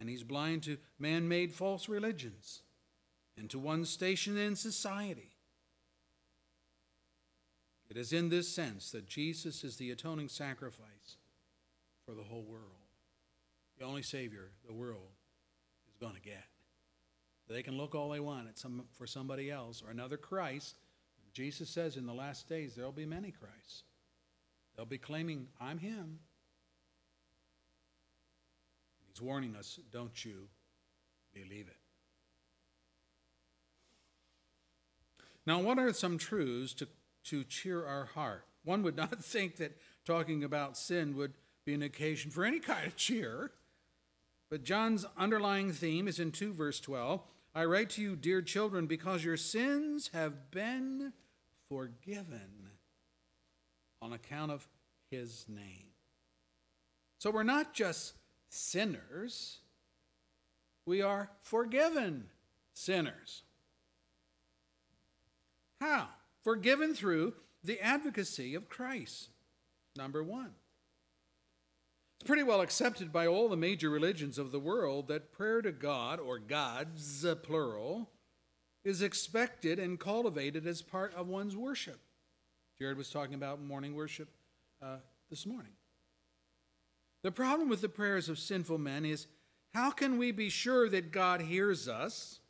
And 0.00 0.08
he's 0.08 0.22
blind 0.22 0.62
to 0.64 0.78
man 0.98 1.28
made 1.28 1.52
false 1.52 1.88
religions 1.88 2.62
and 3.36 3.50
to 3.50 3.58
one's 3.58 3.90
station 3.90 4.36
in 4.36 4.56
society. 4.56 5.31
It 7.92 7.98
is 7.98 8.14
in 8.14 8.30
this 8.30 8.48
sense 8.48 8.90
that 8.92 9.06
Jesus 9.06 9.64
is 9.64 9.76
the 9.76 9.90
atoning 9.90 10.28
sacrifice 10.28 11.18
for 12.06 12.14
the 12.14 12.22
whole 12.22 12.42
world. 12.42 12.88
The 13.78 13.84
only 13.84 14.00
Savior 14.00 14.48
the 14.66 14.72
world 14.72 15.10
is 15.90 15.98
going 15.98 16.14
to 16.14 16.20
get. 16.22 16.46
They 17.50 17.62
can 17.62 17.76
look 17.76 17.94
all 17.94 18.08
they 18.08 18.18
want 18.18 18.48
at 18.48 18.58
some, 18.58 18.84
for 18.94 19.06
somebody 19.06 19.50
else 19.50 19.82
or 19.86 19.90
another 19.90 20.16
Christ. 20.16 20.76
Jesus 21.34 21.68
says 21.68 21.98
in 21.98 22.06
the 22.06 22.14
last 22.14 22.48
days 22.48 22.74
there 22.74 22.86
will 22.86 22.92
be 22.92 23.04
many 23.04 23.30
Christs. 23.30 23.82
They'll 24.74 24.86
be 24.86 24.96
claiming, 24.96 25.48
I'm 25.60 25.76
Him. 25.76 26.20
He's 29.06 29.20
warning 29.20 29.54
us, 29.54 29.78
don't 29.92 30.24
you 30.24 30.48
believe 31.34 31.68
it. 31.68 31.76
Now, 35.44 35.60
what 35.60 35.78
are 35.78 35.92
some 35.92 36.16
truths 36.16 36.72
to 36.74 36.88
to 37.24 37.44
cheer 37.44 37.86
our 37.86 38.06
heart. 38.06 38.44
One 38.64 38.82
would 38.82 38.96
not 38.96 39.24
think 39.24 39.56
that 39.56 39.76
talking 40.04 40.44
about 40.44 40.76
sin 40.76 41.16
would 41.16 41.34
be 41.64 41.74
an 41.74 41.82
occasion 41.82 42.30
for 42.30 42.44
any 42.44 42.60
kind 42.60 42.86
of 42.86 42.96
cheer. 42.96 43.52
But 44.50 44.64
John's 44.64 45.06
underlying 45.16 45.72
theme 45.72 46.08
is 46.08 46.18
in 46.18 46.32
2 46.32 46.52
verse 46.52 46.80
12. 46.80 47.22
I 47.54 47.64
write 47.64 47.90
to 47.90 48.02
you, 48.02 48.16
dear 48.16 48.42
children, 48.42 48.86
because 48.86 49.24
your 49.24 49.36
sins 49.36 50.10
have 50.12 50.50
been 50.50 51.12
forgiven 51.68 52.70
on 54.00 54.12
account 54.12 54.50
of 54.50 54.66
his 55.10 55.44
name. 55.48 55.92
So 57.18 57.30
we're 57.30 57.44
not 57.44 57.72
just 57.72 58.14
sinners, 58.48 59.58
we 60.86 61.02
are 61.02 61.30
forgiven 61.42 62.24
sinners. 62.74 63.42
How? 65.80 66.08
Forgiven 66.44 66.94
through 66.94 67.34
the 67.62 67.80
advocacy 67.80 68.54
of 68.54 68.68
Christ. 68.68 69.30
Number 69.96 70.22
one. 70.22 70.52
It's 72.20 72.28
pretty 72.28 72.42
well 72.44 72.60
accepted 72.60 73.12
by 73.12 73.26
all 73.26 73.48
the 73.48 73.56
major 73.56 73.90
religions 73.90 74.38
of 74.38 74.52
the 74.52 74.60
world 74.60 75.08
that 75.08 75.32
prayer 75.32 75.60
to 75.60 75.72
God, 75.72 76.20
or 76.20 76.38
gods, 76.38 77.26
plural, 77.42 78.10
is 78.84 79.02
expected 79.02 79.78
and 79.78 79.98
cultivated 79.98 80.66
as 80.66 80.82
part 80.82 81.14
of 81.14 81.28
one's 81.28 81.56
worship. 81.56 82.00
Jared 82.78 82.96
was 82.96 83.10
talking 83.10 83.34
about 83.34 83.60
morning 83.60 83.94
worship 83.94 84.28
uh, 84.80 84.96
this 85.30 85.46
morning. 85.46 85.72
The 87.22 87.30
problem 87.30 87.68
with 87.68 87.80
the 87.80 87.88
prayers 87.88 88.28
of 88.28 88.38
sinful 88.38 88.78
men 88.78 89.04
is 89.04 89.26
how 89.74 89.90
can 89.90 90.18
we 90.18 90.32
be 90.32 90.48
sure 90.48 90.88
that 90.88 91.12
God 91.12 91.42
hears 91.42 91.88
us, 91.88 92.40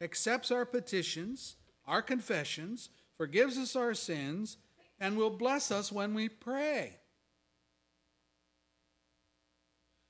accepts 0.00 0.50
our 0.50 0.64
petitions, 0.64 1.56
our 1.86 2.02
confessions, 2.02 2.90
forgives 3.18 3.56
us 3.58 3.76
our 3.76 3.94
sins, 3.94 4.56
and 5.00 5.16
will 5.16 5.30
bless 5.30 5.70
us 5.70 5.90
when 5.90 6.14
we 6.14 6.28
pray. 6.28 6.98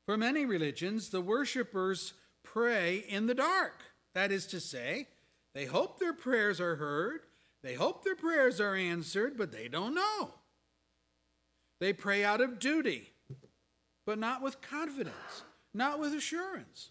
For 0.06 0.16
many 0.16 0.44
religions, 0.44 1.08
the 1.08 1.20
worshippers 1.20 2.12
pray 2.42 3.04
in 3.08 3.26
the 3.26 3.34
dark. 3.34 3.82
That 4.14 4.30
is 4.30 4.46
to 4.48 4.60
say, 4.60 5.08
they 5.54 5.64
hope 5.64 5.98
their 5.98 6.12
prayers 6.12 6.60
are 6.60 6.76
heard, 6.76 7.20
they 7.62 7.74
hope 7.74 8.04
their 8.04 8.14
prayers 8.14 8.60
are 8.60 8.74
answered, 8.74 9.38
but 9.38 9.50
they 9.50 9.68
don't 9.68 9.94
know. 9.94 10.34
They 11.80 11.92
pray 11.92 12.24
out 12.24 12.40
of 12.40 12.58
duty, 12.58 13.10
but 14.06 14.18
not 14.18 14.42
with 14.42 14.60
confidence, 14.60 15.42
not 15.72 15.98
with 15.98 16.12
assurance. 16.12 16.90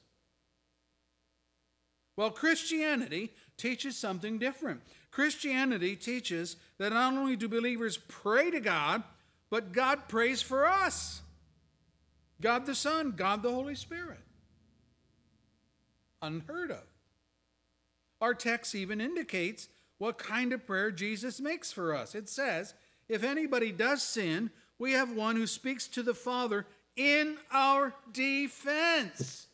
Well, 2.17 2.31
Christianity 2.31 3.31
teaches 3.57 3.97
something 3.97 4.37
different. 4.39 4.81
Christianity 5.13 5.95
teaches 5.95 6.55
that 6.79 6.91
not 6.91 7.13
only 7.13 7.35
do 7.35 7.47
believers 7.47 7.97
pray 8.07 8.49
to 8.49 8.59
God, 8.59 9.03
but 9.51 9.71
God 9.71 10.07
prays 10.07 10.41
for 10.41 10.67
us. 10.67 11.21
God 12.41 12.65
the 12.65 12.73
Son, 12.73 13.11
God 13.15 13.43
the 13.43 13.51
Holy 13.51 13.75
Spirit. 13.75 14.19
Unheard 16.23 16.71
of. 16.71 16.83
Our 18.21 18.33
text 18.33 18.73
even 18.73 18.99
indicates 18.99 19.69
what 19.99 20.17
kind 20.17 20.51
of 20.51 20.65
prayer 20.65 20.89
Jesus 20.89 21.39
makes 21.39 21.71
for 21.71 21.95
us. 21.95 22.15
It 22.15 22.27
says, 22.27 22.73
If 23.07 23.23
anybody 23.23 23.71
does 23.71 24.01
sin, 24.01 24.49
we 24.79 24.93
have 24.93 25.11
one 25.11 25.35
who 25.35 25.45
speaks 25.45 25.87
to 25.89 26.01
the 26.01 26.15
Father 26.15 26.65
in 26.95 27.37
our 27.51 27.93
defense. 28.11 29.45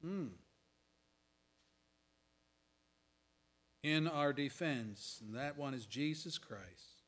Hmm. 0.00 0.26
In 3.82 4.06
our 4.06 4.32
defense, 4.32 5.20
and 5.20 5.36
that 5.36 5.58
one 5.58 5.74
is 5.74 5.86
Jesus 5.86 6.38
Christ, 6.38 7.02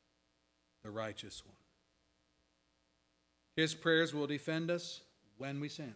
the 0.83 0.91
righteous 0.91 1.43
one. 1.45 1.55
His 3.55 3.73
prayers 3.73 4.13
will 4.13 4.27
defend 4.27 4.69
us 4.69 5.01
when 5.37 5.59
we 5.59 5.69
sin. 5.69 5.93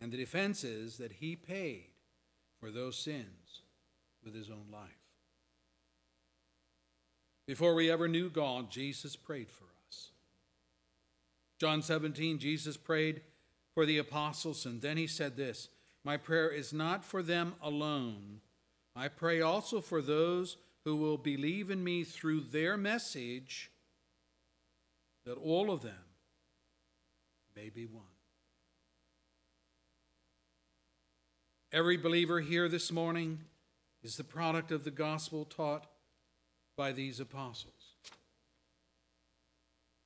And 0.00 0.12
the 0.12 0.18
defense 0.18 0.64
is 0.64 0.98
that 0.98 1.12
he 1.12 1.34
paid 1.34 1.86
for 2.60 2.70
those 2.70 2.98
sins 2.98 3.62
with 4.22 4.34
his 4.34 4.50
own 4.50 4.66
life. 4.70 4.90
Before 7.46 7.74
we 7.74 7.90
ever 7.90 8.08
knew 8.08 8.30
God, 8.30 8.70
Jesus 8.70 9.16
prayed 9.16 9.50
for 9.50 9.64
us. 9.64 10.10
John 11.58 11.82
17, 11.82 12.38
Jesus 12.38 12.76
prayed 12.76 13.22
for 13.74 13.84
the 13.84 13.98
apostles, 13.98 14.64
and 14.64 14.80
then 14.80 14.96
he 14.96 15.06
said 15.06 15.36
this 15.36 15.68
My 16.04 16.16
prayer 16.16 16.48
is 16.48 16.72
not 16.72 17.04
for 17.04 17.22
them 17.22 17.54
alone. 17.62 18.40
I 18.96 19.08
pray 19.08 19.40
also 19.40 19.80
for 19.80 20.00
those 20.00 20.56
who 20.84 20.96
will 20.96 21.16
believe 21.16 21.70
in 21.70 21.82
me 21.82 22.04
through 22.04 22.40
their 22.40 22.76
message, 22.76 23.70
that 25.24 25.36
all 25.36 25.70
of 25.70 25.82
them 25.82 25.94
may 27.56 27.70
be 27.70 27.86
one. 27.86 28.04
Every 31.72 31.96
believer 31.96 32.40
here 32.40 32.68
this 32.68 32.92
morning 32.92 33.40
is 34.02 34.16
the 34.16 34.22
product 34.22 34.70
of 34.70 34.84
the 34.84 34.90
gospel 34.92 35.44
taught 35.44 35.86
by 36.76 36.92
these 36.92 37.18
apostles. 37.18 37.96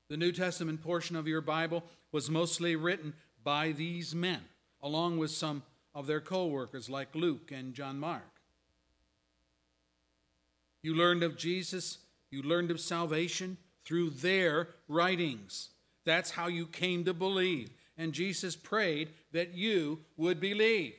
The 0.08 0.16
New 0.16 0.32
Testament 0.32 0.82
portion 0.82 1.16
of 1.16 1.28
your 1.28 1.42
Bible 1.42 1.84
was 2.10 2.30
mostly 2.30 2.74
written 2.76 3.12
by 3.44 3.72
these 3.72 4.14
men, 4.14 4.40
along 4.80 5.18
with 5.18 5.30
some 5.30 5.62
of 5.94 6.06
their 6.06 6.20
co 6.20 6.46
workers 6.46 6.88
like 6.88 7.14
Luke 7.14 7.50
and 7.52 7.74
John 7.74 7.98
Mark. 7.98 8.37
You 10.82 10.94
learned 10.94 11.22
of 11.22 11.36
Jesus, 11.36 11.98
you 12.30 12.42
learned 12.42 12.70
of 12.70 12.80
salvation 12.80 13.56
through 13.84 14.10
their 14.10 14.68
writings. 14.86 15.70
That's 16.04 16.30
how 16.30 16.46
you 16.46 16.66
came 16.66 17.04
to 17.04 17.14
believe. 17.14 17.70
And 17.96 18.12
Jesus 18.12 18.54
prayed 18.54 19.10
that 19.32 19.54
you 19.54 20.00
would 20.16 20.40
believe. 20.40 20.94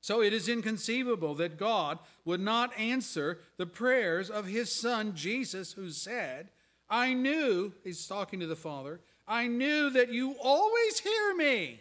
So 0.00 0.22
it 0.22 0.32
is 0.32 0.48
inconceivable 0.48 1.34
that 1.34 1.58
God 1.58 1.98
would 2.24 2.40
not 2.40 2.78
answer 2.78 3.40
the 3.58 3.66
prayers 3.66 4.30
of 4.30 4.46
his 4.46 4.72
son 4.72 5.14
Jesus, 5.14 5.72
who 5.72 5.90
said, 5.90 6.48
I 6.88 7.12
knew, 7.12 7.74
he's 7.84 8.06
talking 8.06 8.40
to 8.40 8.46
the 8.46 8.56
Father, 8.56 9.00
I 9.26 9.48
knew 9.48 9.90
that 9.90 10.10
you 10.10 10.34
always 10.42 11.00
hear 11.00 11.34
me. 11.34 11.78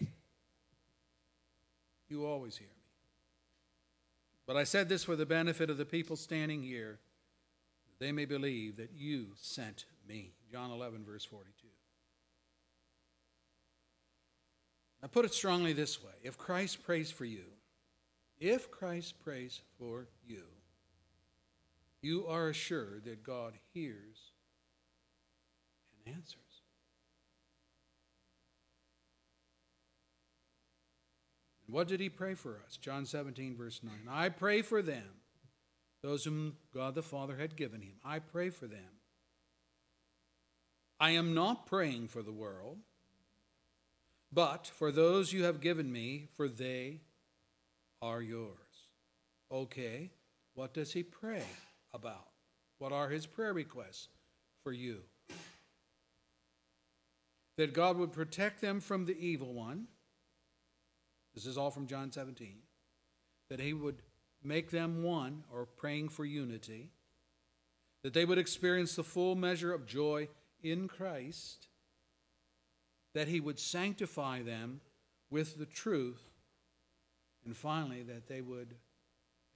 You 2.09 2.25
always 2.25 2.57
hear 2.57 2.67
me. 2.67 2.73
But 4.47 4.55
I 4.55 4.63
said 4.63 4.87
this 4.87 5.03
for 5.03 5.17
the 5.17 5.25
benefit 5.25 5.69
of 5.69 5.77
the 5.77 5.85
people 5.85 6.15
standing 6.15 6.63
here, 6.63 6.99
that 7.85 8.03
they 8.03 8.13
may 8.13 8.25
believe 8.25 8.77
that 8.77 8.91
you 8.95 9.27
sent 9.35 9.85
me. 10.07 10.31
John 10.49 10.71
11, 10.71 11.03
verse 11.03 11.25
42. 11.25 11.67
Now, 15.01 15.09
put 15.09 15.25
it 15.25 15.33
strongly 15.33 15.73
this 15.73 16.01
way 16.01 16.13
if 16.23 16.37
Christ 16.37 16.83
prays 16.83 17.11
for 17.11 17.25
you, 17.25 17.43
if 18.39 18.71
Christ 18.71 19.19
prays 19.23 19.61
for 19.77 20.07
you, 20.25 20.43
you 22.01 22.25
are 22.27 22.47
assured 22.47 23.03
that 23.05 23.23
God 23.23 23.53
hears 23.73 24.31
and 26.05 26.15
answers. 26.15 26.41
And 31.53 31.56
what 31.69 31.87
did 31.87 31.99
he 31.99 32.09
pray 32.09 32.33
for 32.33 32.59
us? 32.65 32.77
John 32.77 33.05
17, 33.05 33.55
verse 33.55 33.81
9. 33.83 33.93
I 34.09 34.29
pray 34.29 34.61
for 34.61 34.81
them, 34.81 35.03
those 36.01 36.23
whom 36.23 36.55
God 36.73 36.95
the 36.95 37.03
Father 37.03 37.37
had 37.37 37.55
given 37.55 37.81
him. 37.81 37.95
I 38.05 38.19
pray 38.19 38.49
for 38.49 38.67
them. 38.67 38.79
I 40.99 41.11
am 41.11 41.33
not 41.33 41.67
praying 41.67 42.07
for 42.07 42.23
the 42.23 42.31
world, 42.31 42.79
but 44.31 44.65
for 44.65 44.91
those 44.91 45.33
you 45.33 45.43
have 45.43 45.61
given 45.61 45.91
me, 45.91 46.27
for 46.35 46.47
they 46.47 47.01
are 48.01 48.21
yours. 48.21 48.53
Okay, 49.51 50.11
what 50.55 50.73
does 50.73 50.93
he 50.93 51.03
pray 51.03 51.43
about? 51.93 52.27
What 52.79 52.91
are 52.91 53.09
his 53.09 53.25
prayer 53.25 53.53
requests 53.53 54.07
for 54.63 54.71
you? 54.71 55.01
That 57.57 57.73
God 57.73 57.97
would 57.97 58.11
protect 58.11 58.61
them 58.61 58.79
from 58.79 59.05
the 59.05 59.17
evil 59.17 59.53
one. 59.53 59.87
This 61.37 61.45
is 61.45 61.55
all 61.55 61.69
from 61.69 61.85
John 61.85 62.11
17. 62.11 62.55
That 63.51 63.59
he 63.59 63.71
would 63.71 64.01
make 64.43 64.71
them 64.71 65.03
one, 65.03 65.43
or 65.53 65.67
praying 65.67 66.09
for 66.09 66.25
unity. 66.25 66.89
That 68.01 68.15
they 68.15 68.25
would 68.25 68.39
experience 68.39 68.95
the 68.95 69.03
full 69.03 69.35
measure 69.35 69.71
of 69.71 69.85
joy 69.85 70.29
in 70.63 70.87
Christ. 70.87 71.67
That 73.13 73.27
he 73.27 73.39
would 73.39 73.59
sanctify 73.59 74.41
them 74.41 74.81
with 75.29 75.59
the 75.59 75.67
truth 75.67 76.23
and 77.45 77.55
finally, 77.55 78.01
that 78.01 78.27
they 78.27 78.41
would 78.41 78.73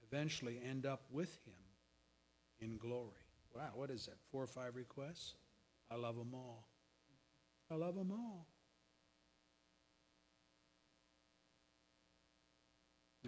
eventually 0.06 0.60
end 0.64 0.86
up 0.86 1.02
with 1.10 1.36
him 1.44 1.52
in 2.60 2.78
glory. 2.78 3.26
Wow, 3.54 3.72
what 3.74 3.90
is 3.90 4.06
that? 4.06 4.14
Four 4.30 4.44
or 4.44 4.46
five 4.46 4.76
requests? 4.76 5.34
I 5.90 5.96
love 5.96 6.16
them 6.16 6.30
all. 6.32 6.68
I 7.70 7.74
love 7.74 7.96
them 7.96 8.12
all. 8.12 8.46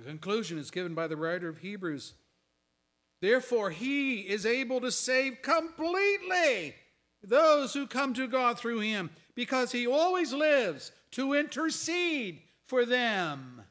Conclusion 0.05 0.59
is 0.59 0.71
given 0.71 0.95
by 0.95 1.07
the 1.07 1.17
writer 1.17 1.49
of 1.49 1.59
Hebrews. 1.59 2.15
Therefore, 3.21 3.71
he 3.71 4.21
is 4.21 4.45
able 4.45 4.81
to 4.81 4.93
save 4.93 5.43
completely 5.43 6.75
those 7.23 7.73
who 7.73 7.87
come 7.87 8.13
to 8.15 8.29
God 8.29 8.59
through 8.59 8.81
him, 8.81 9.11
because 9.35 9.73
he 9.73 9.87
always 9.87 10.33
lives 10.33 10.93
to 11.13 11.35
intercede 11.35 12.43
for 12.67 12.85
them 12.85 13.63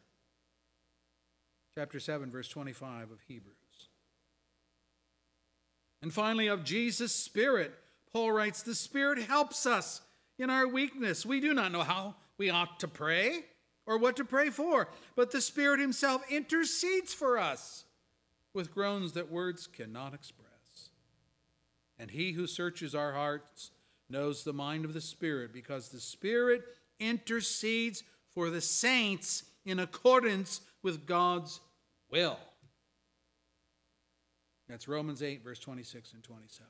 chapter 1.76 2.00
7, 2.00 2.30
verse 2.30 2.48
25 2.48 3.12
of 3.12 3.20
Hebrews. 3.28 3.56
And 6.02 6.14
finally, 6.14 6.48
of 6.48 6.64
Jesus' 6.64 7.16
Spirit, 7.16 7.74
Paul 8.12 8.32
writes, 8.32 8.62
The 8.62 8.76
Spirit 8.76 9.20
helps 9.20 9.66
us 9.66 10.02
in 10.38 10.50
our 10.50 10.68
weakness. 10.68 11.26
We 11.26 11.40
do 11.40 11.54
not 11.54 11.72
know 11.72 11.84
how 11.84 12.16
we 12.38 12.50
ought 12.50 12.80
to 12.82 12.88
pray 12.88 13.46
or 13.86 13.98
what 13.98 14.16
to 14.18 14.26
pray 14.26 14.50
for, 14.50 14.88
but 15.16 15.32
the 15.32 15.42
Spirit 15.42 15.80
Himself 15.80 16.24
intercedes 16.30 17.14
for 17.14 17.38
us 17.38 17.86
with 18.54 18.74
groans 18.74 19.14
that 19.14 19.32
words 19.32 19.68
cannot 19.68 20.14
express. 20.14 20.90
And 22.00 22.12
He 22.12 22.32
who 22.32 22.48
searches 22.48 22.96
our 22.96 23.14
hearts 23.14 23.72
knows 24.10 24.44
the 24.44 24.54
mind 24.54 24.86
of 24.86 24.94
the 24.94 25.02
Spirit, 25.02 25.54
because 25.54 25.90
the 25.90 26.00
Spirit 26.00 26.64
intercedes 27.00 28.04
for 28.30 28.50
the 28.50 28.62
saints 28.62 29.44
in 29.66 29.80
accordance 29.80 30.62
with 30.82 31.06
God's 31.06 31.60
will. 32.10 32.40
That's 34.68 34.88
Romans 34.88 35.22
8, 35.22 35.44
verse 35.44 35.60
26 35.60 36.14
and 36.14 36.24
27. 36.24 36.68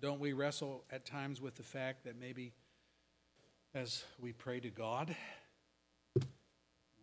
Don't 0.00 0.20
we 0.20 0.32
wrestle 0.32 0.84
at 0.90 1.06
times 1.06 1.40
with 1.40 1.54
the 1.56 1.62
fact 1.62 2.04
that 2.04 2.18
maybe 2.18 2.52
as 3.76 4.04
we 4.18 4.32
pray 4.32 4.58
to 4.58 4.70
God, 4.70 5.14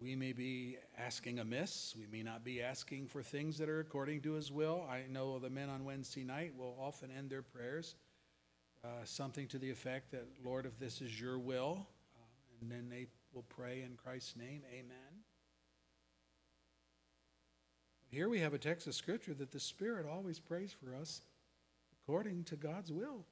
we 0.02 0.16
may 0.16 0.34
be 0.34 0.78
asking 0.98 1.38
amiss. 1.38 1.94
We 1.96 2.08
may 2.12 2.24
not 2.24 2.44
be 2.44 2.64
asking 2.64 3.08
for 3.10 3.22
things 3.22 3.60
that 3.60 3.70
are 3.70 3.80
according 3.80 4.22
to 4.22 4.34
His 4.34 4.52
will. 4.52 4.84
I 4.90 5.04
know 5.08 5.38
the 5.38 5.52
men 5.52 5.70
on 5.70 5.86
Wednesday 5.86 6.24
night 6.24 6.54
will 6.58 6.76
often 6.82 7.12
end 7.16 7.30
their 7.30 7.44
prayers 7.44 7.94
uh, 8.84 8.88
something 9.04 9.48
to 9.50 9.60
the 9.60 9.70
effect 9.70 10.12
that, 10.12 10.26
Lord, 10.44 10.66
if 10.66 10.80
this 10.80 11.00
is 11.00 11.22
your 11.22 11.38
will, 11.38 11.86
uh, 12.16 12.60
and 12.60 12.72
then 12.72 12.90
they 12.90 13.06
will 13.34 13.46
pray 13.50 13.84
in 13.84 13.96
Christ's 13.96 14.36
name. 14.36 14.64
Amen. 14.72 15.22
Here 18.10 18.30
we 18.30 18.40
have 18.40 18.56
a 18.56 18.60
text 18.60 18.88
of 18.88 18.96
Scripture 18.96 19.36
that 19.36 19.52
the 19.52 19.60
Spirit 19.60 20.08
always 20.12 20.40
prays 20.40 20.74
for 20.74 20.96
us 20.96 21.22
according 22.02 22.46
to 22.46 22.56
God's 22.56 22.92
will. 22.92 23.26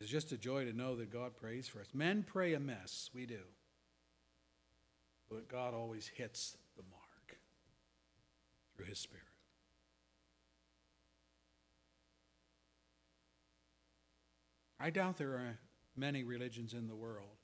It's 0.00 0.10
just 0.10 0.32
a 0.32 0.38
joy 0.38 0.64
to 0.64 0.72
know 0.72 0.96
that 0.96 1.12
God 1.12 1.36
prays 1.36 1.68
for 1.68 1.80
us. 1.80 1.88
Men 1.92 2.24
pray 2.26 2.54
amiss, 2.54 3.10
we 3.14 3.26
do. 3.26 3.40
But 5.28 5.48
God 5.48 5.74
always 5.74 6.08
hits 6.08 6.56
the 6.76 6.82
mark 6.90 7.38
through 8.74 8.86
His 8.86 8.98
Spirit. 8.98 9.24
I 14.82 14.88
doubt 14.88 15.18
there 15.18 15.34
are 15.34 15.58
many 15.94 16.24
religions 16.24 16.72
in 16.72 16.88
the 16.88 16.96
world 16.96 17.36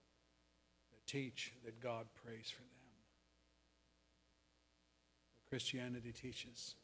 that 0.90 1.06
teach 1.06 1.52
that 1.66 1.80
God 1.80 2.06
prays 2.24 2.50
for 2.50 2.62
them. 2.62 2.70
But 5.34 5.50
Christianity 5.50 6.12
teaches 6.12 6.76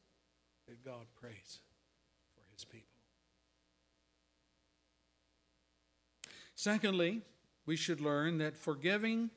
that 0.69 0.85
God 0.85 1.07
prays 1.19 1.61
for 2.35 2.43
his 2.53 2.67
people. 2.67 2.92
Secondly, 6.55 7.23
we 7.67 7.77
should 7.77 8.01
learn 8.01 8.39
that 8.39 8.57
forgiving 8.57 9.31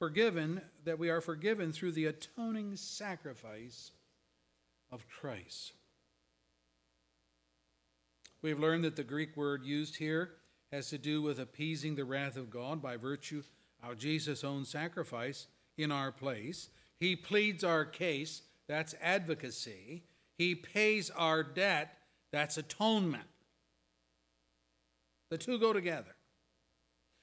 forgiven 0.00 0.62
that 0.84 0.98
we 0.98 1.10
are 1.10 1.20
forgiven 1.20 1.72
through 1.72 1.92
the 1.92 2.06
atoning 2.06 2.74
sacrifice 2.74 3.92
of 4.90 5.06
Christ. 5.06 5.74
We've 8.42 8.58
learned 8.58 8.84
that 8.84 8.96
the 8.96 9.04
Greek 9.04 9.36
word 9.36 9.62
used 9.62 9.96
here 9.96 10.30
has 10.72 10.88
to 10.88 10.96
do 10.96 11.20
with 11.20 11.38
appeasing 11.38 11.94
the 11.94 12.06
wrath 12.06 12.36
of 12.36 12.48
God 12.48 12.80
by 12.80 12.96
virtue 12.96 13.42
of 13.82 13.98
Jesus' 13.98 14.42
own 14.42 14.64
sacrifice 14.64 15.48
in 15.76 15.92
our 15.92 16.10
place. 16.10 16.70
He 16.98 17.14
pleads 17.14 17.62
our 17.62 17.84
case, 17.84 18.40
that's 18.66 18.94
advocacy. 19.02 20.04
He 20.38 20.54
pays 20.54 21.10
our 21.10 21.42
debt, 21.42 21.98
that's 22.32 22.56
atonement. 22.56 23.24
The 25.30 25.36
two 25.36 25.58
go 25.58 25.74
together. 25.74 26.14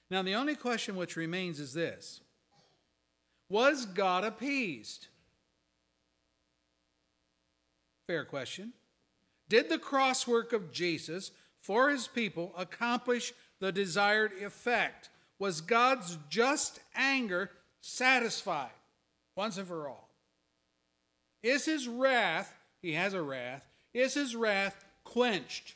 Now, 0.10 0.22
the 0.22 0.36
only 0.36 0.56
question 0.56 0.96
which 0.96 1.16
remains 1.16 1.60
is 1.60 1.74
this 1.74 2.22
Was 3.50 3.86
God 3.86 4.24
appeased? 4.24 5.08
Fair 8.08 8.24
question. 8.24 8.74
Did 9.50 9.70
the 9.70 9.80
cross 9.80 10.28
work 10.28 10.54
of 10.54 10.72
Jesus 10.72 11.32
for 11.62 11.90
his 11.90 12.08
people 12.08 12.54
accomplish 12.58 13.34
the 13.60 13.72
desired 13.72 14.32
effect? 14.42 15.10
Was 15.40 15.62
God's 15.62 16.18
just 16.30 16.80
anger 16.96 17.52
satisfied 17.82 18.72
once 19.36 19.58
and 19.58 19.68
for 19.68 19.88
all? 19.88 20.10
Is 21.44 21.66
his 21.66 21.88
wrath, 21.88 22.54
he 22.82 22.94
has 22.94 23.14
a 23.14 23.22
wrath, 23.22 23.64
is 23.94 24.14
his 24.14 24.36
wrath 24.36 24.84
quenched? 25.04 25.76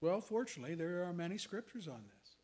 Well, 0.00 0.20
fortunately, 0.20 0.74
there 0.74 1.04
are 1.04 1.12
many 1.12 1.36
scriptures 1.36 1.86
on 1.86 2.02
this. 2.04 2.36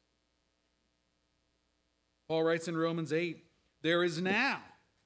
Paul 2.28 2.42
writes 2.42 2.68
in 2.68 2.76
Romans 2.76 3.12
8 3.12 3.42
there 3.82 4.02
is 4.02 4.20
now 4.20 4.60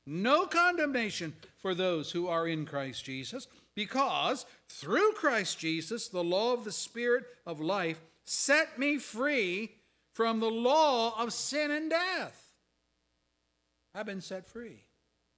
no 0.07 0.47
condemnation 0.47 1.35
for 1.59 1.75
those 1.75 2.11
who 2.11 2.29
are 2.29 2.49
in 2.49 2.65
Christ 2.67 3.05
Jesus 3.05 3.47
because 3.75 4.47
through 4.69 5.13
Christ 5.13 5.59
Jesus, 5.59 6.09
the 6.09 6.25
law 6.25 6.55
of 6.55 6.65
the 6.65 6.73
Spirit 6.73 7.25
of 7.47 7.61
life 7.61 8.01
set 8.25 8.79
me 8.79 8.99
free 8.99 9.73
from 10.13 10.41
the 10.41 10.51
law 10.51 11.21
of 11.23 11.33
sin 11.33 11.71
and 11.71 11.91
death. 11.91 12.53
I've 13.95 14.07
been 14.07 14.21
set 14.21 14.47
free 14.47 14.85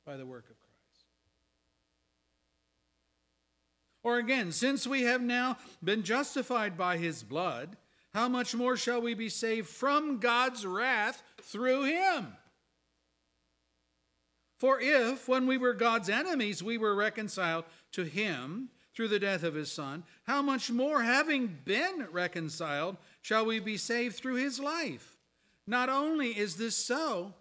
by 0.06 0.16
the 0.16 0.26
work 0.26 0.44
of 0.50 0.58
Christ. 0.58 1.06
Or 4.02 4.18
again, 4.18 4.52
since 4.52 4.86
we 4.86 5.02
have 5.02 5.22
now 5.22 5.58
been 5.82 6.02
justified 6.02 6.76
by 6.76 6.96
his 6.96 7.22
blood, 7.22 7.76
how 8.12 8.28
much 8.28 8.54
more 8.54 8.76
shall 8.76 9.00
we 9.00 9.14
be 9.14 9.28
saved 9.28 9.68
from 9.68 10.18
God's 10.18 10.66
wrath 10.66 11.22
through 11.40 11.84
him? 11.84 12.36
For 14.58 14.80
if, 14.80 15.28
when 15.28 15.46
we 15.46 15.56
were 15.56 15.74
God's 15.74 16.08
enemies, 16.08 16.62
we 16.62 16.78
were 16.78 16.94
reconciled 16.94 17.64
to 17.92 18.04
him 18.04 18.68
through 18.94 19.08
the 19.08 19.18
death 19.18 19.42
of 19.42 19.54
his 19.54 19.72
Son, 19.72 20.04
how 20.24 20.42
much 20.42 20.70
more, 20.70 21.02
having 21.02 21.58
been 21.64 22.06
reconciled, 22.12 22.96
shall 23.22 23.46
we 23.46 23.58
be 23.58 23.76
saved 23.76 24.16
through 24.16 24.34
his 24.34 24.60
life? 24.60 25.16
Not 25.66 25.88
only 25.88 26.28
is 26.28 26.56
this 26.56 26.76
so, 26.76 27.34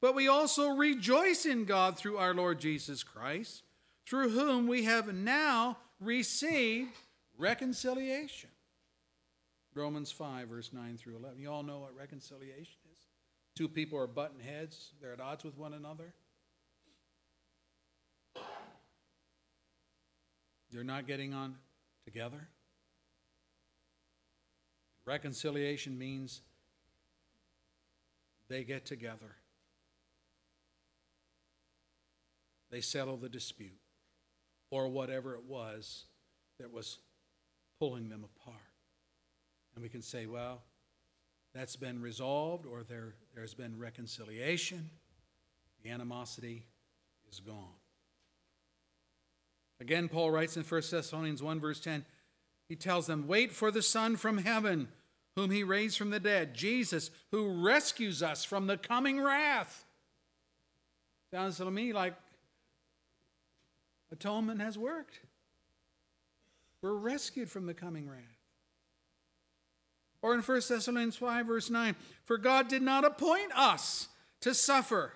but 0.00 0.14
we 0.14 0.28
also 0.28 0.70
rejoice 0.70 1.46
in 1.46 1.64
God 1.64 1.98
through 1.98 2.16
our 2.16 2.32
Lord 2.32 2.60
Jesus 2.60 3.02
Christ, 3.02 3.62
through 4.08 4.30
whom 4.30 4.66
we 4.66 4.84
have 4.84 5.12
now 5.12 5.76
received 6.00 6.90
reconciliation. 7.38 8.50
Romans 9.74 10.10
5, 10.10 10.48
verse 10.48 10.72
9 10.72 10.96
through 10.96 11.16
11. 11.16 11.38
You 11.38 11.50
all 11.50 11.62
know 11.62 11.80
what 11.80 11.94
reconciliation 11.94 12.78
is. 12.92 12.98
Two 13.54 13.68
people 13.68 13.98
are 13.98 14.06
butting 14.06 14.40
heads, 14.40 14.92
they're 15.00 15.12
at 15.12 15.20
odds 15.20 15.44
with 15.44 15.56
one 15.56 15.74
another. 15.74 16.14
They're 20.70 20.84
not 20.84 21.06
getting 21.06 21.32
on 21.32 21.56
together. 22.04 22.48
Reconciliation 25.06 25.96
means 25.98 26.42
they 28.48 28.64
get 28.64 28.84
together, 28.84 29.36
they 32.70 32.80
settle 32.80 33.16
the 33.16 33.28
dispute, 33.28 33.78
or 34.70 34.88
whatever 34.88 35.34
it 35.34 35.44
was 35.44 36.04
that 36.58 36.72
was 36.72 36.98
pulling 37.78 38.08
them 38.08 38.24
apart. 38.24 38.56
And 39.74 39.82
we 39.82 39.88
can 39.88 40.02
say, 40.02 40.26
well, 40.26 40.62
that's 41.54 41.76
been 41.76 42.02
resolved, 42.02 42.66
or 42.66 42.82
there, 42.82 43.14
there's 43.34 43.54
been 43.54 43.78
reconciliation. 43.78 44.90
The 45.82 45.90
animosity 45.90 46.66
is 47.30 47.40
gone. 47.40 47.76
Again, 49.80 50.08
Paul 50.08 50.30
writes 50.30 50.56
in 50.56 50.64
1 50.64 50.82
Thessalonians 50.90 51.42
1, 51.42 51.60
verse 51.60 51.80
10, 51.80 52.04
he 52.68 52.76
tells 52.76 53.06
them, 53.06 53.26
Wait 53.26 53.52
for 53.52 53.70
the 53.70 53.82
Son 53.82 54.16
from 54.16 54.38
heaven, 54.38 54.88
whom 55.36 55.50
he 55.50 55.62
raised 55.62 55.98
from 55.98 56.10
the 56.10 56.20
dead, 56.20 56.54
Jesus, 56.54 57.10
who 57.30 57.62
rescues 57.62 58.22
us 58.22 58.44
from 58.44 58.66
the 58.66 58.76
coming 58.76 59.20
wrath. 59.20 59.84
Sounds 61.30 61.58
to 61.58 61.70
me 61.70 61.92
like 61.92 62.14
atonement 64.10 64.60
has 64.60 64.78
worked. 64.78 65.20
We're 66.82 66.94
rescued 66.94 67.50
from 67.50 67.66
the 67.66 67.74
coming 67.74 68.08
wrath. 68.08 68.22
Or 70.22 70.34
in 70.34 70.40
1 70.40 70.60
Thessalonians 70.68 71.16
5, 71.16 71.46
verse 71.46 71.70
9, 71.70 71.94
for 72.24 72.38
God 72.38 72.68
did 72.68 72.82
not 72.82 73.04
appoint 73.04 73.56
us 73.56 74.08
to 74.40 74.54
suffer 74.54 75.12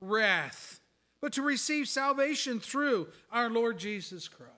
wrath 0.00 0.80
but 1.20 1.32
to 1.34 1.42
receive 1.42 1.88
salvation 1.88 2.60
through 2.60 3.08
our 3.30 3.50
Lord 3.50 3.78
Jesus 3.78 4.28
Christ. 4.28 4.50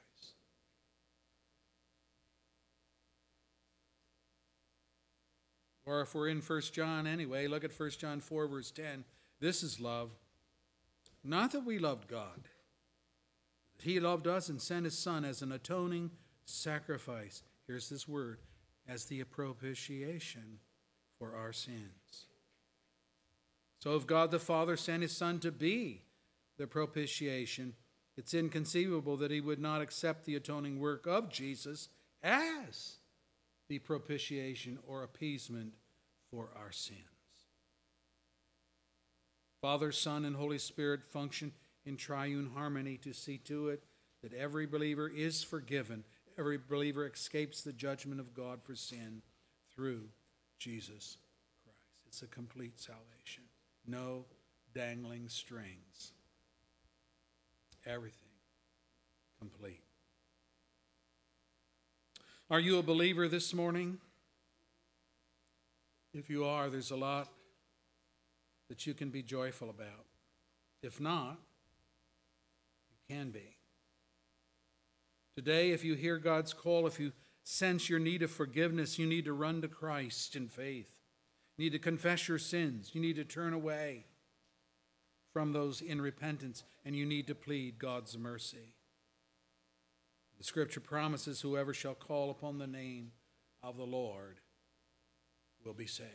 Or 5.84 6.00
if 6.00 6.14
we're 6.14 6.28
in 6.28 6.40
1 6.40 6.60
John 6.72 7.06
anyway, 7.06 7.48
look 7.48 7.64
at 7.64 7.78
1 7.78 7.90
John 7.98 8.20
4, 8.20 8.46
verse 8.46 8.70
10. 8.70 9.04
This 9.40 9.64
is 9.64 9.80
love. 9.80 10.10
Not 11.24 11.50
that 11.52 11.64
we 11.64 11.78
loved 11.78 12.06
God, 12.06 12.48
He 13.82 14.00
loved 14.00 14.26
us 14.26 14.48
and 14.48 14.60
sent 14.60 14.84
His 14.84 14.96
Son 14.96 15.24
as 15.24 15.42
an 15.42 15.52
atoning 15.52 16.10
sacrifice. 16.44 17.42
Here's 17.66 17.88
this 17.88 18.06
word 18.06 18.38
as 18.88 19.04
the 19.04 19.22
propitiation 19.24 20.58
for 21.18 21.34
our 21.34 21.52
sins. 21.52 22.26
So 23.78 23.96
if 23.96 24.06
God 24.06 24.30
the 24.30 24.38
Father 24.38 24.76
sent 24.76 25.02
His 25.02 25.16
Son 25.16 25.38
to 25.40 25.50
be 25.50 26.02
the 26.58 26.66
propitiation, 26.66 27.74
it's 28.16 28.34
inconceivable 28.34 29.16
that 29.16 29.30
he 29.30 29.40
would 29.40 29.58
not 29.58 29.80
accept 29.80 30.24
the 30.24 30.36
atoning 30.36 30.78
work 30.78 31.06
of 31.06 31.30
Jesus 31.30 31.88
as 32.22 32.96
the 33.68 33.78
propitiation 33.78 34.78
or 34.86 35.02
appeasement 35.02 35.74
for 36.30 36.50
our 36.56 36.70
sins. 36.70 36.98
Father, 39.60 39.92
Son, 39.92 40.24
and 40.24 40.36
Holy 40.36 40.58
Spirit 40.58 41.04
function 41.04 41.52
in 41.84 41.96
triune 41.96 42.50
harmony 42.54 42.96
to 42.98 43.12
see 43.12 43.38
to 43.38 43.68
it 43.68 43.82
that 44.22 44.32
every 44.32 44.66
believer 44.66 45.08
is 45.08 45.42
forgiven, 45.42 46.04
every 46.38 46.58
believer 46.58 47.06
escapes 47.06 47.62
the 47.62 47.72
judgment 47.72 48.20
of 48.20 48.34
God 48.34 48.62
for 48.62 48.74
sin 48.74 49.22
through 49.74 50.08
Jesus 50.58 51.16
Christ. 51.64 51.78
It's 52.06 52.22
a 52.22 52.26
complete 52.26 52.78
salvation, 52.78 53.44
no 53.86 54.26
dangling 54.74 55.28
strings 55.28 56.12
everything 57.86 58.28
complete. 59.38 59.82
Are 62.50 62.60
you 62.60 62.78
a 62.78 62.82
believer 62.82 63.28
this 63.28 63.54
morning? 63.54 63.98
If 66.12 66.28
you 66.28 66.44
are, 66.44 66.68
there's 66.68 66.90
a 66.90 66.96
lot 66.96 67.28
that 68.68 68.86
you 68.86 68.94
can 68.94 69.10
be 69.10 69.22
joyful 69.22 69.70
about. 69.70 70.06
If 70.82 71.00
not, 71.00 71.38
can 73.12 73.30
be. 73.30 73.56
Today, 75.36 75.70
if 75.70 75.84
you 75.84 75.94
hear 75.94 76.18
God's 76.18 76.52
call, 76.52 76.86
if 76.86 77.00
you 77.00 77.12
sense 77.42 77.88
your 77.88 77.98
need 77.98 78.22
of 78.22 78.30
forgiveness, 78.30 78.98
you 78.98 79.06
need 79.06 79.24
to 79.24 79.32
run 79.32 79.62
to 79.62 79.68
Christ 79.68 80.36
in 80.36 80.48
faith. 80.48 80.90
You 81.56 81.64
need 81.64 81.72
to 81.72 81.78
confess 81.78 82.28
your 82.28 82.38
sins. 82.38 82.90
You 82.94 83.00
need 83.00 83.16
to 83.16 83.24
turn 83.24 83.52
away 83.52 84.04
from 85.32 85.52
those 85.52 85.80
in 85.80 86.00
repentance, 86.00 86.64
and 86.84 86.94
you 86.94 87.06
need 87.06 87.26
to 87.26 87.34
plead 87.34 87.78
God's 87.78 88.18
mercy. 88.18 88.74
The 90.38 90.44
scripture 90.44 90.80
promises 90.80 91.40
whoever 91.40 91.72
shall 91.72 91.94
call 91.94 92.30
upon 92.30 92.58
the 92.58 92.66
name 92.66 93.12
of 93.62 93.76
the 93.76 93.86
Lord 93.86 94.40
will 95.64 95.74
be 95.74 95.86
saved. 95.86 96.08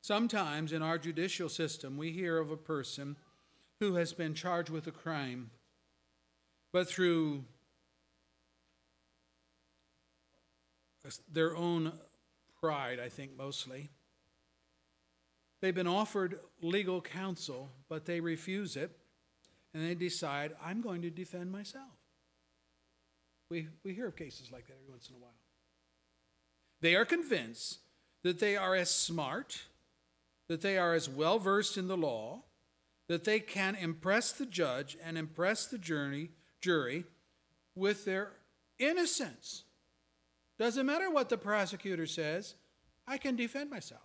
Sometimes 0.00 0.72
in 0.72 0.82
our 0.82 0.98
judicial 0.98 1.48
system, 1.48 1.96
we 1.96 2.12
hear 2.12 2.38
of 2.38 2.50
a 2.50 2.56
person 2.56 3.16
who 3.80 3.94
has 3.94 4.12
been 4.12 4.34
charged 4.34 4.70
with 4.70 4.86
a 4.86 4.92
crime, 4.92 5.50
but 6.72 6.88
through 6.88 7.44
their 11.32 11.56
own 11.56 11.92
pride, 12.60 12.98
I 13.00 13.08
think 13.08 13.36
mostly, 13.36 13.88
they've 15.60 15.74
been 15.74 15.86
offered 15.86 16.40
legal 16.60 17.00
counsel, 17.00 17.70
but 17.88 18.04
they 18.04 18.20
refuse 18.20 18.76
it, 18.76 18.90
and 19.72 19.82
they 19.82 19.94
decide, 19.94 20.52
I'm 20.62 20.80
going 20.80 21.02
to 21.02 21.10
defend 21.10 21.52
myself. 21.52 21.84
We, 23.50 23.68
we 23.84 23.94
hear 23.94 24.08
of 24.08 24.16
cases 24.16 24.50
like 24.52 24.66
that 24.66 24.74
every 24.74 24.90
once 24.90 25.08
in 25.08 25.16
a 25.16 25.18
while. 25.18 25.30
They 26.80 26.94
are 26.94 27.04
convinced 27.04 27.78
that 28.22 28.40
they 28.40 28.56
are 28.56 28.74
as 28.74 28.90
smart, 28.90 29.62
that 30.48 30.60
they 30.60 30.76
are 30.76 30.94
as 30.94 31.08
well 31.08 31.38
versed 31.38 31.78
in 31.78 31.88
the 31.88 31.96
law, 31.96 32.42
that 33.08 33.24
they 33.24 33.40
can 33.40 33.74
impress 33.74 34.32
the 34.32 34.46
judge 34.46 34.96
and 35.02 35.18
impress 35.18 35.66
the 35.66 35.78
jury, 35.78 36.30
jury 36.60 37.04
with 37.74 38.04
their 38.04 38.32
innocence. 38.78 39.64
Doesn't 40.58 40.86
matter 40.86 41.10
what 41.10 41.28
the 41.28 41.38
prosecutor 41.38 42.06
says, 42.06 42.54
I 43.06 43.16
can 43.16 43.36
defend 43.36 43.70
myself. 43.70 44.02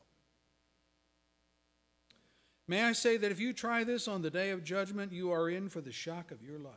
May 2.68 2.84
I 2.84 2.94
say 2.94 3.18
that 3.18 3.32
if 3.32 3.40
you 3.40 3.52
try 3.52 3.84
this 3.84 4.08
on 4.08 4.22
the 4.22 4.30
day 4.30 4.52
of 4.52 4.64
judgment, 4.64 5.12
you 5.12 5.32
are 5.32 5.50
in 5.50 5.68
for 5.68 5.82
the 5.82 5.92
shock 5.92 6.32
of 6.32 6.42
your 6.42 6.58
life. 6.58 6.74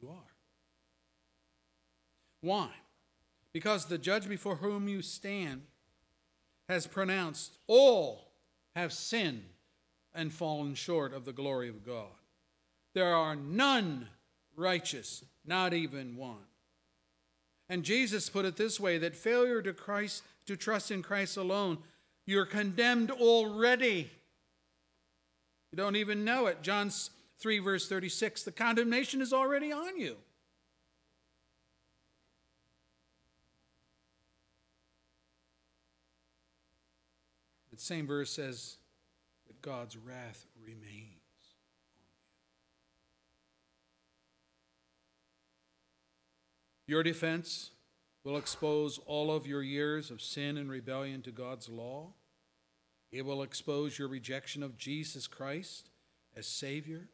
You 0.00 0.10
are. 0.10 0.34
Why? 2.42 2.68
Because 3.52 3.86
the 3.86 3.98
judge 3.98 4.28
before 4.28 4.56
whom 4.56 4.88
you 4.88 5.00
stand 5.00 5.62
has 6.68 6.86
pronounced 6.86 7.58
all 7.66 8.32
have 8.76 8.92
sinned 8.92 9.44
and 10.14 10.32
fallen 10.32 10.74
short 10.74 11.12
of 11.12 11.24
the 11.24 11.32
glory 11.32 11.68
of 11.68 11.84
God. 11.84 12.08
There 12.94 13.14
are 13.14 13.36
none 13.36 14.08
righteous, 14.56 15.24
not 15.44 15.72
even 15.72 16.16
one. 16.16 16.46
And 17.68 17.84
Jesus 17.84 18.28
put 18.28 18.44
it 18.44 18.56
this 18.56 18.80
way 18.80 18.98
that 18.98 19.14
failure 19.14 19.62
to 19.62 19.72
Christ 19.72 20.24
to 20.46 20.56
trust 20.56 20.90
in 20.90 21.02
Christ 21.02 21.36
alone, 21.36 21.78
you're 22.26 22.46
condemned 22.46 23.12
already. 23.12 24.10
You 25.70 25.76
don't 25.76 25.94
even 25.94 26.24
know 26.24 26.46
it. 26.46 26.62
John 26.62 26.90
3 27.38 27.58
verse 27.60 27.88
36, 27.88 28.42
the 28.42 28.50
condemnation 28.50 29.20
is 29.20 29.32
already 29.32 29.72
on 29.72 29.98
you. 29.98 30.16
The 37.70 37.78
same 37.78 38.08
verse 38.08 38.30
says 38.30 38.76
God's 39.62 39.96
wrath 39.96 40.46
remains. 40.64 41.20
Your 46.86 47.02
defense 47.02 47.70
will 48.24 48.36
expose 48.36 48.98
all 49.06 49.30
of 49.30 49.46
your 49.46 49.62
years 49.62 50.10
of 50.10 50.20
sin 50.20 50.56
and 50.56 50.68
rebellion 50.68 51.22
to 51.22 51.30
God's 51.30 51.68
law. 51.68 52.08
It 53.12 53.24
will 53.24 53.42
expose 53.42 53.98
your 53.98 54.08
rejection 54.08 54.62
of 54.62 54.76
Jesus 54.76 55.26
Christ 55.26 55.90
as 56.36 56.46
Savior, 56.46 57.08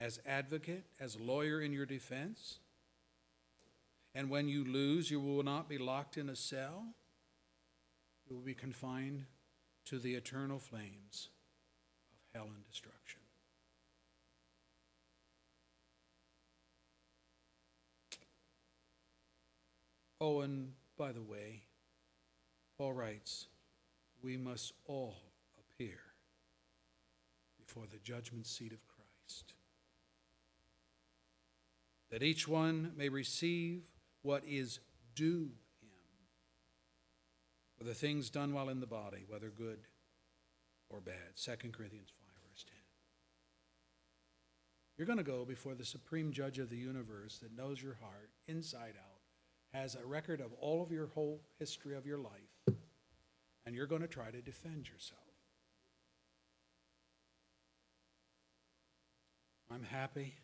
as 0.00 0.20
advocate, 0.26 0.84
as 1.00 1.18
lawyer 1.18 1.60
in 1.60 1.72
your 1.72 1.86
defense. 1.86 2.58
And 4.14 4.28
when 4.28 4.48
you 4.48 4.64
lose, 4.64 5.10
you 5.10 5.20
will 5.20 5.42
not 5.42 5.68
be 5.68 5.78
locked 5.78 6.16
in 6.16 6.28
a 6.28 6.36
cell. 6.36 6.84
You 8.28 8.36
will 8.36 8.42
be 8.42 8.54
confined 8.54 9.24
to 9.86 9.98
the 9.98 10.14
eternal 10.14 10.58
flames 10.58 11.28
hell 12.34 12.48
and 12.54 12.66
destruction. 12.68 13.20
Oh, 20.20 20.40
and 20.40 20.72
by 20.98 21.12
the 21.12 21.22
way, 21.22 21.62
Paul 22.76 22.92
writes, 22.92 23.46
we 24.22 24.36
must 24.36 24.74
all 24.86 25.16
appear 25.58 25.98
before 27.58 27.84
the 27.90 27.98
judgment 27.98 28.46
seat 28.46 28.72
of 28.72 28.86
Christ, 28.86 29.54
that 32.10 32.22
each 32.22 32.46
one 32.46 32.92
may 32.96 33.08
receive 33.08 33.84
what 34.22 34.42
is 34.46 34.80
due 35.14 35.52
him 35.80 35.90
for 37.78 37.84
the 37.84 37.94
things 37.94 38.28
done 38.28 38.52
while 38.52 38.68
in 38.68 38.80
the 38.80 38.86
body, 38.86 39.24
whether 39.26 39.48
good 39.48 39.78
or 40.90 41.00
bad. 41.00 41.36
2 41.36 41.52
Corinthians 41.70 42.10
5, 42.10 42.10
verse 42.10 42.10
10. 42.10 42.19
You're 45.00 45.06
going 45.06 45.16
to 45.16 45.24
go 45.24 45.46
before 45.46 45.74
the 45.74 45.82
supreme 45.82 46.30
judge 46.30 46.58
of 46.58 46.68
the 46.68 46.76
universe 46.76 47.38
that 47.38 47.56
knows 47.56 47.82
your 47.82 47.96
heart 48.02 48.28
inside 48.46 48.96
out, 48.98 49.22
has 49.72 49.94
a 49.94 50.04
record 50.04 50.42
of 50.42 50.52
all 50.60 50.82
of 50.82 50.92
your 50.92 51.06
whole 51.06 51.40
history 51.58 51.96
of 51.96 52.04
your 52.04 52.18
life, 52.18 52.76
and 53.64 53.74
you're 53.74 53.86
going 53.86 54.02
to 54.02 54.06
try 54.06 54.30
to 54.30 54.42
defend 54.42 54.90
yourself. 54.90 55.22
I'm 59.72 59.84
happy 59.84 60.34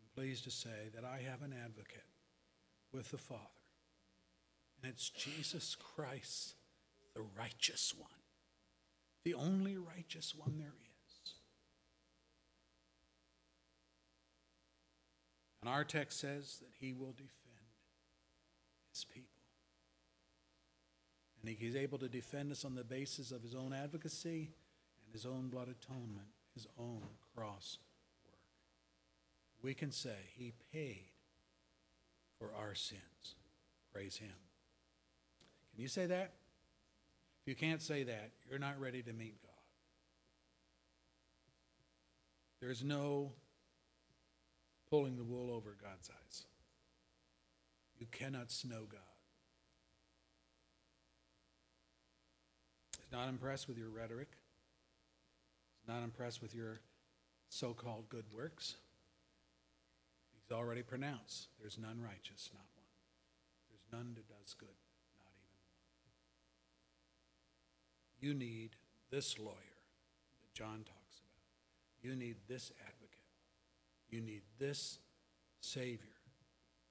and 0.00 0.12
pleased 0.12 0.42
to 0.42 0.50
say 0.50 0.90
that 0.92 1.04
I 1.04 1.22
have 1.30 1.42
an 1.42 1.54
advocate 1.56 2.02
with 2.92 3.12
the 3.12 3.18
Father 3.18 3.38
and 4.82 4.90
it's 4.90 5.08
Jesus 5.08 5.76
Christ, 5.76 6.56
the 7.14 7.22
righteous 7.38 7.94
one, 7.96 8.10
the 9.24 9.34
only 9.34 9.76
righteous 9.76 10.34
one 10.34 10.58
there 10.58 10.74
is. 10.82 10.91
And 15.62 15.70
our 15.70 15.84
text 15.84 16.18
says 16.18 16.58
that 16.58 16.72
he 16.80 16.92
will 16.92 17.12
defend 17.12 17.30
his 18.90 19.04
people. 19.04 19.28
And 21.40 21.56
he's 21.56 21.76
able 21.76 21.98
to 21.98 22.08
defend 22.08 22.50
us 22.50 22.64
on 22.64 22.74
the 22.74 22.84
basis 22.84 23.30
of 23.30 23.42
his 23.42 23.54
own 23.54 23.72
advocacy 23.72 24.50
and 25.04 25.12
his 25.12 25.24
own 25.24 25.48
blood 25.48 25.68
atonement, 25.68 26.28
his 26.52 26.66
own 26.78 27.02
cross 27.34 27.78
work. 28.24 28.38
We 29.62 29.74
can 29.74 29.92
say 29.92 30.16
he 30.36 30.52
paid 30.72 31.06
for 32.38 32.50
our 32.58 32.74
sins. 32.74 33.36
Praise 33.92 34.16
him. 34.16 34.34
Can 35.72 35.82
you 35.82 35.88
say 35.88 36.06
that? 36.06 36.32
If 37.42 37.48
you 37.48 37.54
can't 37.54 37.82
say 37.82 38.02
that, 38.04 38.30
you're 38.48 38.58
not 38.58 38.80
ready 38.80 39.02
to 39.02 39.12
meet 39.12 39.40
God. 39.42 39.50
There's 42.60 42.84
no 42.84 43.32
pulling 44.92 45.16
the 45.16 45.24
wool 45.24 45.50
over 45.50 45.74
God's 45.82 46.10
eyes. 46.10 46.44
You 47.98 48.04
cannot 48.12 48.52
snow 48.52 48.82
God. 48.86 49.00
He's 52.98 53.10
not 53.10 53.30
impressed 53.30 53.68
with 53.68 53.78
your 53.78 53.88
rhetoric. 53.88 54.28
He's 55.80 55.88
not 55.88 56.04
impressed 56.04 56.42
with 56.42 56.54
your 56.54 56.82
so 57.48 57.72
called 57.72 58.10
good 58.10 58.26
works. 58.36 58.74
He's 60.34 60.54
already 60.54 60.82
pronounced 60.82 61.48
there's 61.58 61.78
none 61.78 61.98
righteous, 61.98 62.50
not 62.52 62.66
one. 62.74 62.84
There's 63.70 63.86
none 63.90 64.12
that 64.16 64.28
does 64.28 64.52
good. 64.52 64.76
Not 65.16 65.32
even 65.38 65.54
one. 68.20 68.28
You 68.28 68.34
need 68.34 68.76
this 69.10 69.38
lawyer 69.38 69.78
that 70.42 70.52
John 70.52 70.84
talks 70.84 71.16
about. 71.16 72.02
You 72.02 72.14
need 72.14 72.36
this 72.46 72.72
advocate. 72.78 73.01
You 74.12 74.20
need 74.20 74.42
this 74.58 74.98
Savior 75.60 76.10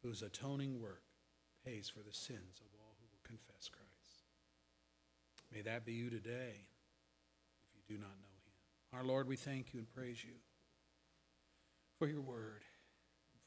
whose 0.03 0.23
atoning 0.23 0.81
work 0.81 1.03
pays 1.63 1.87
for 1.87 1.99
the 1.99 2.13
sins 2.13 2.59
of 2.59 2.73
all 2.73 2.95
who 2.99 3.05
will 3.05 3.21
confess 3.23 3.69
Christ. 3.69 4.25
May 5.53 5.61
that 5.61 5.85
be 5.85 5.93
you 5.93 6.09
today 6.09 6.65
if 7.63 7.75
you 7.75 7.81
do 7.87 8.01
not 8.01 8.09
know 8.09 8.97
him. 8.97 8.97
Our 8.99 9.05
Lord, 9.05 9.27
we 9.27 9.35
thank 9.35 9.71
you 9.71 9.79
and 9.79 9.87
praise 9.87 10.23
you 10.23 10.33
for 11.99 12.07
your 12.07 12.21
word, 12.21 12.63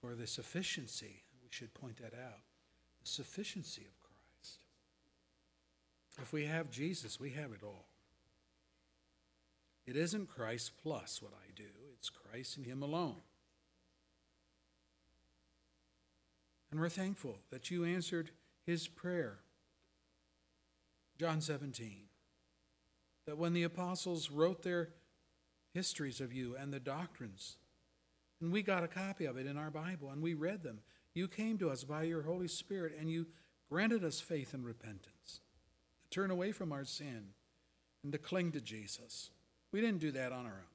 for 0.00 0.14
the 0.14 0.28
sufficiency, 0.28 1.24
we 1.42 1.48
should 1.50 1.74
point 1.74 1.96
that 1.96 2.14
out, 2.14 2.42
the 3.02 3.08
sufficiency 3.08 3.82
of 3.82 3.98
Christ. 4.00 4.60
if 6.22 6.32
we 6.32 6.46
have 6.46 6.70
Jesus, 6.70 7.18
we 7.18 7.30
have 7.30 7.50
it 7.50 7.64
all. 7.64 7.88
It 9.84 9.96
isn't 9.96 10.28
Christ 10.28 10.70
plus 10.80 11.20
what 11.20 11.32
I 11.32 11.50
do, 11.56 11.64
it's 11.98 12.08
Christ 12.08 12.56
and 12.56 12.64
Him 12.64 12.80
alone. 12.80 13.22
And 16.74 16.80
we're 16.80 16.88
thankful 16.88 17.38
that 17.52 17.70
you 17.70 17.84
answered 17.84 18.32
his 18.66 18.88
prayer. 18.88 19.38
John 21.20 21.40
17. 21.40 22.08
That 23.26 23.38
when 23.38 23.52
the 23.52 23.62
apostles 23.62 24.28
wrote 24.28 24.64
their 24.64 24.88
histories 25.72 26.20
of 26.20 26.32
you 26.32 26.56
and 26.58 26.72
the 26.72 26.80
doctrines, 26.80 27.58
and 28.40 28.50
we 28.50 28.60
got 28.64 28.82
a 28.82 28.88
copy 28.88 29.24
of 29.24 29.36
it 29.36 29.46
in 29.46 29.56
our 29.56 29.70
Bible 29.70 30.10
and 30.10 30.20
we 30.20 30.34
read 30.34 30.64
them, 30.64 30.80
you 31.14 31.28
came 31.28 31.58
to 31.58 31.70
us 31.70 31.84
by 31.84 32.02
your 32.02 32.22
Holy 32.22 32.48
Spirit 32.48 32.96
and 32.98 33.08
you 33.08 33.28
granted 33.70 34.02
us 34.02 34.18
faith 34.18 34.52
and 34.52 34.64
repentance 34.64 35.38
to 36.02 36.10
turn 36.10 36.32
away 36.32 36.50
from 36.50 36.72
our 36.72 36.84
sin 36.84 37.26
and 38.02 38.10
to 38.10 38.18
cling 38.18 38.50
to 38.50 38.60
Jesus. 38.60 39.30
We 39.70 39.80
didn't 39.80 40.00
do 40.00 40.10
that 40.10 40.32
on 40.32 40.44
our 40.44 40.50
own. 40.54 40.74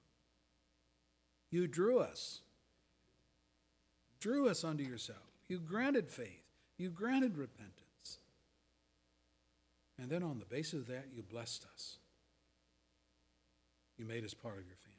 You 1.52 1.68
drew 1.68 2.00
us, 2.00 2.40
drew 4.22 4.48
us 4.48 4.64
unto 4.64 4.86
yourself. 4.86 5.29
You 5.50 5.60
granted 5.60 6.10
faith. 6.10 6.46
You 6.78 6.90
granted 6.90 7.36
repentance. 7.36 8.20
And 9.98 10.10
then 10.10 10.24
on 10.24 10.40
the 10.40 10.46
basis 10.46 10.82
of 10.82 10.88
that, 10.88 11.08
you 11.14 11.24
blessed 11.24 11.66
us. 11.74 11.98
You 13.98 14.06
made 14.06 14.24
us 14.24 14.34
part 14.34 14.60
of 14.60 14.66
your 14.66 14.78
family. 14.78 14.96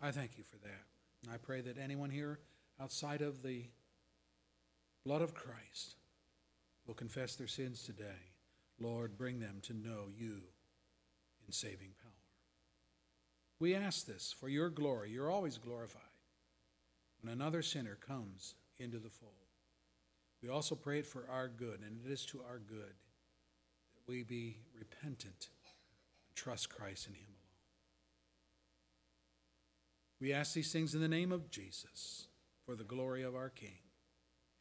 I 0.00 0.12
thank 0.12 0.38
you 0.38 0.44
for 0.44 0.56
that. 0.58 0.84
And 1.24 1.34
I 1.34 1.36
pray 1.36 1.60
that 1.60 1.76
anyone 1.76 2.08
here 2.10 2.38
outside 2.80 3.20
of 3.20 3.42
the 3.42 3.64
blood 5.04 5.22
of 5.22 5.34
Christ 5.34 5.96
will 6.86 6.94
confess 6.94 7.34
their 7.34 7.46
sins 7.48 7.82
today. 7.82 8.32
Lord, 8.80 9.18
bring 9.18 9.40
them 9.40 9.58
to 9.62 9.74
know 9.74 10.04
you 10.16 10.40
in 11.46 11.52
saving 11.52 11.94
power. 12.02 12.12
We 13.58 13.74
ask 13.74 14.06
this 14.06 14.34
for 14.38 14.48
your 14.48 14.70
glory. 14.70 15.10
You're 15.10 15.30
always 15.30 15.58
glorified 15.58 16.02
when 17.26 17.32
another 17.32 17.62
sinner 17.62 17.98
comes 18.06 18.54
into 18.78 18.98
the 18.98 19.10
fold. 19.10 19.32
We 20.42 20.48
also 20.48 20.76
pray 20.76 21.00
it 21.00 21.06
for 21.06 21.26
our 21.28 21.48
good, 21.48 21.80
and 21.84 21.98
it 22.04 22.10
is 22.10 22.24
to 22.26 22.40
our 22.48 22.58
good 22.58 22.94
that 23.94 24.06
we 24.06 24.22
be 24.22 24.58
repentant 24.78 25.48
and 26.28 26.36
trust 26.36 26.70
Christ 26.70 27.08
in 27.08 27.14
Him 27.14 27.26
alone. 27.26 27.36
We 30.20 30.32
ask 30.32 30.54
these 30.54 30.70
things 30.70 30.94
in 30.94 31.00
the 31.00 31.08
name 31.08 31.32
of 31.32 31.50
Jesus 31.50 32.28
for 32.64 32.76
the 32.76 32.84
glory 32.84 33.24
of 33.24 33.34
our 33.34 33.48
King. 33.48 33.78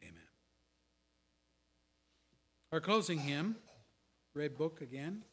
Amen. 0.02 0.16
Our 2.72 2.80
closing 2.80 3.20
hymn, 3.20 3.58
Red 4.34 4.58
Book 4.58 4.82
again, 4.82 5.24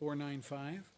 495. 0.00 0.91